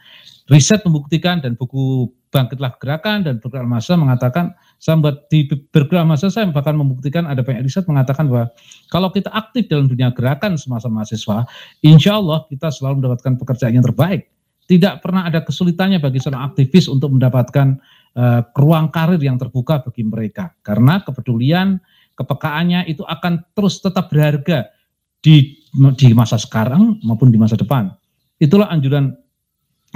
Riset 0.47 0.85
membuktikan 0.85 1.41
dan 1.41 1.57
buku 1.57 2.13
Bangkitlah 2.31 2.79
Gerakan 2.79 3.27
dan 3.27 3.43
Bergerak 3.43 3.67
Masa 3.67 3.99
mengatakan 3.99 4.55
sambat 4.79 5.27
di 5.27 5.51
bergerak 5.51 6.07
masa 6.07 6.31
saya 6.31 6.47
bahkan 6.55 6.79
membuktikan 6.79 7.27
ada 7.27 7.43
banyak 7.43 7.67
riset 7.67 7.85
mengatakan 7.91 8.31
bahwa 8.31 8.55
kalau 8.87 9.11
kita 9.11 9.29
aktif 9.35 9.67
dalam 9.67 9.91
dunia 9.91 10.15
gerakan 10.15 10.55
semasa 10.55 10.87
mahasiswa, 10.87 11.45
insya 11.83 12.23
Allah 12.23 12.47
kita 12.47 12.71
selalu 12.71 13.03
mendapatkan 13.03 13.35
pekerjaan 13.35 13.75
yang 13.77 13.85
terbaik. 13.85 14.31
Tidak 14.71 15.03
pernah 15.03 15.27
ada 15.27 15.43
kesulitannya 15.43 15.99
bagi 15.99 16.23
seorang 16.23 16.47
aktivis 16.55 16.87
untuk 16.87 17.11
mendapatkan 17.11 17.83
uh, 18.15 18.41
ruang 18.55 18.95
karir 18.95 19.19
yang 19.19 19.35
terbuka 19.35 19.83
bagi 19.83 20.07
mereka. 20.07 20.55
Karena 20.63 21.03
kepedulian, 21.03 21.83
kepekaannya 22.15 22.87
itu 22.87 23.03
akan 23.03 23.51
terus 23.51 23.83
tetap 23.83 24.07
berharga 24.07 24.71
di, 25.19 25.59
di 25.99 26.09
masa 26.15 26.39
sekarang 26.39 27.03
maupun 27.03 27.35
di 27.35 27.39
masa 27.43 27.59
depan. 27.59 27.91
Itulah 28.39 28.71
anjuran 28.71 29.11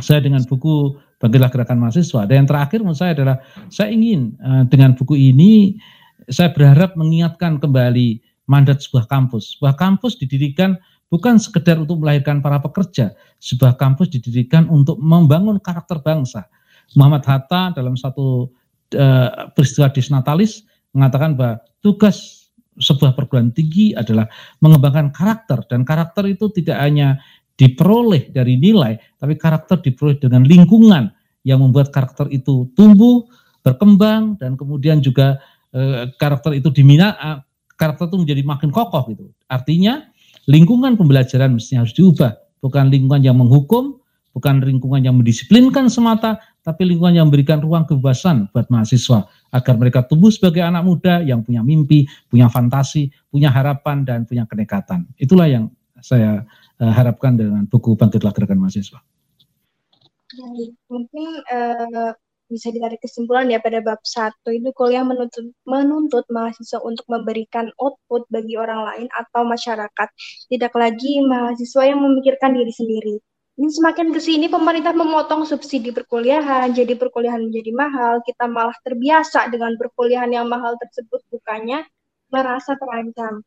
saya 0.02 0.18
dengan 0.18 0.42
buku 0.42 0.98
Bangkitlah 1.22 1.50
Gerakan 1.50 1.78
Mahasiswa. 1.80 2.20
Dan 2.26 2.44
yang 2.44 2.48
terakhir 2.48 2.78
menurut 2.82 2.98
saya 2.98 3.12
adalah 3.16 3.36
saya 3.70 3.88
ingin 3.94 4.34
uh, 4.42 4.64
dengan 4.66 4.94
buku 4.96 5.14
ini 5.14 5.78
saya 6.28 6.52
berharap 6.52 6.96
mengingatkan 6.96 7.60
kembali 7.60 8.22
mandat 8.48 8.84
sebuah 8.84 9.08
kampus. 9.08 9.56
Sebuah 9.56 9.76
kampus 9.76 10.20
didirikan 10.20 10.76
bukan 11.12 11.36
sekedar 11.40 11.80
untuk 11.80 12.00
melahirkan 12.00 12.40
para 12.40 12.60
pekerja, 12.60 13.12
sebuah 13.40 13.76
kampus 13.76 14.12
didirikan 14.12 14.68
untuk 14.68 15.00
membangun 15.00 15.60
karakter 15.60 16.00
bangsa. 16.00 16.48
Muhammad 16.96 17.24
Hatta 17.24 17.72
dalam 17.72 17.96
satu 17.96 18.52
uh, 18.96 19.30
peristiwa 19.56 19.88
disnatalis 19.88 20.68
mengatakan 20.92 21.34
bahwa 21.34 21.60
tugas 21.80 22.44
sebuah 22.74 23.14
perguruan 23.14 23.54
tinggi 23.54 23.94
adalah 23.94 24.26
mengembangkan 24.58 25.14
karakter 25.14 25.62
dan 25.70 25.86
karakter 25.86 26.26
itu 26.26 26.50
tidak 26.50 26.82
hanya 26.82 27.22
diperoleh 27.54 28.34
dari 28.34 28.58
nilai, 28.58 28.98
tapi 29.18 29.38
karakter 29.38 29.78
diperoleh 29.78 30.18
dengan 30.18 30.42
lingkungan 30.42 31.10
yang 31.46 31.62
membuat 31.62 31.94
karakter 31.94 32.26
itu 32.34 32.70
tumbuh, 32.74 33.26
berkembang 33.64 34.36
dan 34.36 34.58
kemudian 34.58 35.00
juga 35.00 35.40
eh, 35.72 36.10
karakter 36.20 36.58
itu 36.58 36.68
diminat 36.68 37.14
eh, 37.16 37.38
karakter 37.78 38.10
itu 38.10 38.18
menjadi 38.20 38.42
makin 38.44 38.70
kokoh 38.74 39.08
gitu. 39.10 39.30
Artinya 39.48 40.04
lingkungan 40.50 40.98
pembelajaran 40.98 41.56
mestinya 41.56 41.86
harus 41.86 41.96
diubah, 41.96 42.36
bukan 42.60 42.92
lingkungan 42.92 43.22
yang 43.24 43.36
menghukum, 43.40 43.98
bukan 44.34 44.60
lingkungan 44.60 45.00
yang 45.00 45.16
mendisiplinkan 45.16 45.86
semata, 45.88 46.42
tapi 46.66 46.84
lingkungan 46.84 47.14
yang 47.16 47.26
memberikan 47.30 47.62
ruang 47.62 47.86
kebebasan 47.86 48.50
buat 48.50 48.66
mahasiswa 48.68 49.24
agar 49.54 49.74
mereka 49.78 50.02
tumbuh 50.04 50.28
sebagai 50.32 50.60
anak 50.60 50.82
muda 50.82 51.22
yang 51.22 51.40
punya 51.46 51.62
mimpi, 51.62 52.04
punya 52.26 52.50
fantasi, 52.50 53.08
punya 53.30 53.48
harapan 53.48 54.02
dan 54.02 54.18
punya 54.26 54.44
kenekatan. 54.44 55.06
Itulah 55.16 55.46
yang 55.46 55.70
saya 56.02 56.42
uh, 56.80 56.92
harapkan 56.94 57.36
dengan 57.38 57.66
buku 57.68 57.94
Bangkitlah 57.94 58.32
Gerakan 58.34 58.58
Mahasiswa. 58.62 59.00
mungkin 60.90 61.28
uh, 61.46 62.10
bisa 62.50 62.68
ditarik 62.74 63.00
kesimpulan 63.00 63.48
ya 63.48 63.62
pada 63.62 63.80
bab 63.80 64.02
satu 64.04 64.52
itu 64.52 64.68
kuliah 64.76 65.00
menuntut 65.06 65.54
menuntut 65.64 66.26
mahasiswa 66.28 66.82
untuk 66.84 67.06
memberikan 67.08 67.72
output 67.80 68.28
bagi 68.28 68.54
orang 68.58 68.84
lain 68.84 69.08
atau 69.16 69.42
masyarakat, 69.48 70.08
tidak 70.52 70.72
lagi 70.76 71.24
mahasiswa 71.24 71.82
yang 71.88 72.02
memikirkan 72.04 72.52
diri 72.52 72.72
sendiri. 72.74 73.16
Ini 73.54 73.70
semakin 73.70 74.10
ke 74.10 74.18
sini 74.18 74.50
pemerintah 74.50 74.90
memotong 74.90 75.46
subsidi 75.46 75.94
perkuliahan, 75.94 76.74
jadi 76.74 76.98
perkuliahan 76.98 77.38
menjadi 77.38 77.70
mahal, 77.70 78.18
kita 78.26 78.50
malah 78.50 78.74
terbiasa 78.82 79.46
dengan 79.46 79.78
perkuliahan 79.78 80.26
yang 80.34 80.50
mahal 80.50 80.74
tersebut, 80.82 81.22
bukannya 81.30 81.86
merasa 82.34 82.74
terancam. 82.74 83.46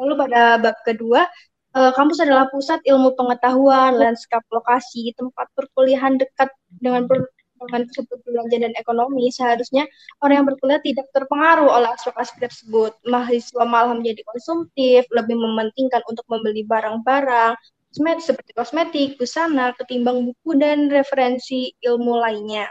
Lalu 0.00 0.14
pada 0.16 0.56
bab 0.56 0.76
kedua, 0.88 1.28
eh, 1.76 1.92
kampus 1.96 2.18
adalah 2.24 2.46
pusat 2.52 2.80
ilmu 2.84 3.16
pengetahuan, 3.18 3.96
lanskap 3.96 4.42
lokasi, 4.52 5.12
tempat 5.16 5.48
perkuliahan 5.56 6.20
dekat 6.20 6.48
dengan 6.80 7.04
per, 7.08 7.28
dengan 7.62 7.86
belanja 8.26 8.56
dan 8.58 8.72
ekonomi, 8.74 9.30
seharusnya 9.30 9.86
orang 10.18 10.42
yang 10.42 10.48
berkuliah 10.50 10.82
tidak 10.82 11.06
terpengaruh 11.14 11.70
oleh 11.70 11.88
aspek-aspek 11.94 12.50
tersebut. 12.50 12.92
Mahasiswa 13.06 13.62
malah 13.62 13.94
menjadi 13.94 14.22
konsumtif, 14.26 15.06
lebih 15.14 15.38
mementingkan 15.38 16.02
untuk 16.10 16.26
membeli 16.26 16.66
barang-barang, 16.66 17.54
kosmetik 17.92 18.24
seperti 18.24 18.50
kosmetik, 18.56 19.08
busana, 19.20 19.76
ketimbang 19.76 20.32
buku 20.32 20.56
dan 20.58 20.88
referensi 20.88 21.76
ilmu 21.84 22.18
lainnya. 22.18 22.66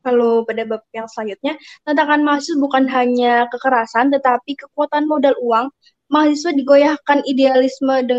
Lalu 0.00 0.48
pada 0.48 0.62
bab 0.64 0.82
yang 0.96 1.08
selanjutnya, 1.08 1.60
tantangan 1.84 2.20
mahasiswa 2.24 2.56
bukan 2.56 2.84
hanya 2.88 3.48
kekerasan, 3.52 4.08
tetapi 4.12 4.56
kekuatan 4.56 5.04
modal 5.04 5.36
uang. 5.44 5.68
Mahasiswa 6.10 6.50
digoyahkan 6.58 7.22
idealisme 7.24 7.94
de 8.04 8.18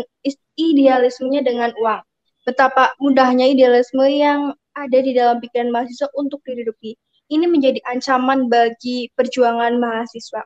idealismenya 0.56 1.44
dengan 1.44 1.70
uang. 1.76 2.00
Betapa 2.48 2.96
mudahnya 2.98 3.46
idealisme 3.52 4.02
yang 4.08 4.56
ada 4.72 4.98
di 4.98 5.12
dalam 5.12 5.38
pikiran 5.38 5.68
mahasiswa 5.68 6.08
untuk 6.16 6.40
dihidupi. 6.48 6.96
Ini 7.28 7.44
menjadi 7.48 7.80
ancaman 7.88 8.48
bagi 8.48 9.12
perjuangan 9.12 9.76
mahasiswa 9.76 10.42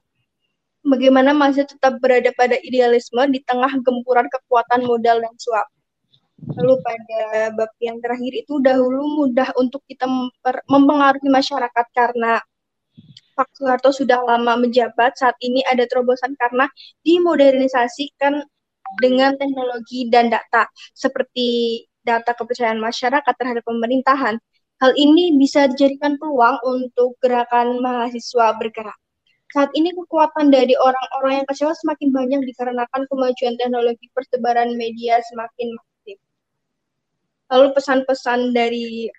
bagaimana 0.87 1.35
masih 1.35 1.67
tetap 1.67 1.99
berada 1.99 2.31
pada 2.39 2.55
idealisme 2.63 3.19
di 3.35 3.43
tengah 3.43 3.75
gempuran 3.83 4.31
kekuatan 4.31 4.87
modal 4.87 5.19
dan 5.19 5.35
suap. 5.37 5.67
Lalu 6.55 6.79
pada 6.85 7.51
bab 7.59 7.73
yang 7.83 7.99
terakhir 7.99 8.33
itu 8.47 8.63
dahulu 8.63 9.25
mudah 9.25 9.51
untuk 9.59 9.83
kita 9.91 10.07
mempengaruhi 10.71 11.27
masyarakat 11.27 11.87
karena 11.91 12.39
Pak 13.37 13.53
Soeharto 13.53 13.93
sudah 13.93 14.25
lama 14.25 14.57
menjabat, 14.57 15.21
saat 15.21 15.37
ini 15.45 15.61
ada 15.69 15.85
terobosan 15.85 16.33
karena 16.41 16.65
dimodernisasikan 17.05 18.41
dengan 19.05 19.37
teknologi 19.37 20.09
dan 20.09 20.33
data, 20.33 20.65
seperti 20.97 21.85
data 22.01 22.33
kepercayaan 22.33 22.81
masyarakat 22.81 23.35
terhadap 23.37 23.61
pemerintahan. 23.69 24.41
Hal 24.81 24.93
ini 24.97 25.37
bisa 25.37 25.69
dijadikan 25.69 26.17
peluang 26.17 26.57
untuk 26.65 27.21
gerakan 27.21 27.77
mahasiswa 27.85 28.57
bergerak. 28.57 28.97
Saat 29.53 29.69
ini 29.77 29.93
kekuatan 29.93 30.49
dari 30.49 30.73
orang-orang 30.73 31.45
yang 31.45 31.47
kecewa 31.49 31.77
semakin 31.77 32.09
banyak 32.13 32.41
dikarenakan 32.45 33.05
kemajuan 33.09 33.55
teknologi 33.61 34.09
persebaran 34.17 34.73
media 34.81 35.21
semakin 35.29 35.77
masif. 35.77 36.19
Lalu 37.53 37.67
pesan-pesan 37.77 38.57
dari 38.57 39.13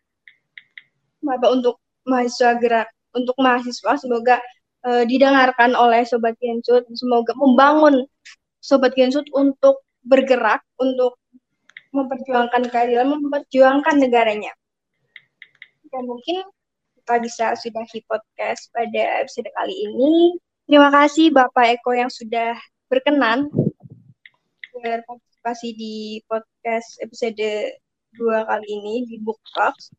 Bapak 1.22 1.50
untuk 1.54 1.82
mahasiswa 2.06 2.58
gerak 2.62 2.97
untuk 3.18 3.34
mahasiswa 3.42 3.98
semoga 3.98 4.38
uh, 4.86 5.04
didengarkan 5.10 5.74
oleh 5.74 6.06
Sobat 6.06 6.38
Gensut, 6.38 6.86
semoga 6.94 7.34
membangun 7.34 8.06
Sobat 8.62 8.94
Gensut 8.94 9.26
untuk 9.34 9.82
bergerak 10.06 10.62
untuk 10.78 11.18
memperjuangkan 11.92 12.70
keadilan, 12.70 13.10
memperjuangkan 13.18 13.96
negaranya. 13.98 14.54
Dan 15.90 16.06
mungkin 16.06 16.46
kita 17.00 17.24
bisa 17.24 17.46
sudahi 17.56 18.04
podcast 18.06 18.70
pada 18.76 19.24
episode 19.24 19.48
kali 19.56 19.76
ini. 19.88 20.36
Terima 20.68 20.92
kasih 20.92 21.32
Bapak 21.32 21.80
Eko 21.80 21.96
yang 21.96 22.12
sudah 22.12 22.60
berkenan 22.92 23.48
berpartisipasi 24.78 25.74
di 25.74 26.22
podcast 26.28 27.00
episode 27.02 27.80
dua 28.20 28.44
kali 28.46 28.68
ini 28.68 28.96
di 29.08 29.16
Book 29.24 29.40
Talks. 29.56 29.96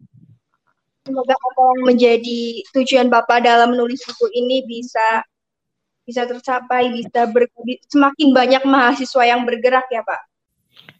Semoga 1.08 1.32
apa 1.32 1.60
yang 1.72 1.82
menjadi 1.88 2.40
tujuan 2.76 3.08
Bapak 3.08 3.40
dalam 3.40 3.72
menulis 3.72 4.04
buku 4.04 4.28
ini 4.36 4.60
bisa 4.68 5.24
bisa 6.04 6.28
tercapai, 6.28 6.92
bisa 6.92 7.24
ber, 7.28 7.48
semakin 7.88 8.36
banyak 8.36 8.62
mahasiswa 8.68 9.24
yang 9.24 9.48
bergerak 9.48 9.88
ya 9.88 10.04
Pak. 10.04 10.20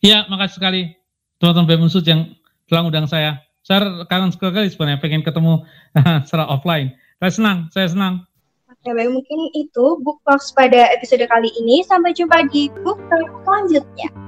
Iya, 0.01 0.19
makasih 0.33 0.57
sekali 0.57 0.81
teman-teman 1.37 1.89
BEM 1.89 2.05
yang 2.09 2.21
telah 2.69 2.83
undang 2.89 3.09
saya. 3.09 3.41
Saya 3.61 4.09
kangen 4.09 4.33
sekali 4.33 4.73
sebenarnya 4.73 5.01
pengen 5.01 5.21
ketemu 5.21 5.65
secara 6.25 6.49
offline. 6.49 6.97
Saya 7.21 7.33
senang, 7.37 7.59
saya 7.69 7.89
senang. 7.93 8.25
Oke, 8.69 8.95
baik 8.97 9.13
mungkin 9.13 9.41
itu 9.57 9.85
book 10.05 10.21
talks 10.25 10.53
pada 10.57 10.89
episode 10.93 11.25
kali 11.29 11.53
ini. 11.61 11.85
Sampai 11.85 12.17
jumpa 12.17 12.49
di 12.49 12.73
book 12.81 13.01
talk 13.13 13.29
selanjutnya. 13.45 14.28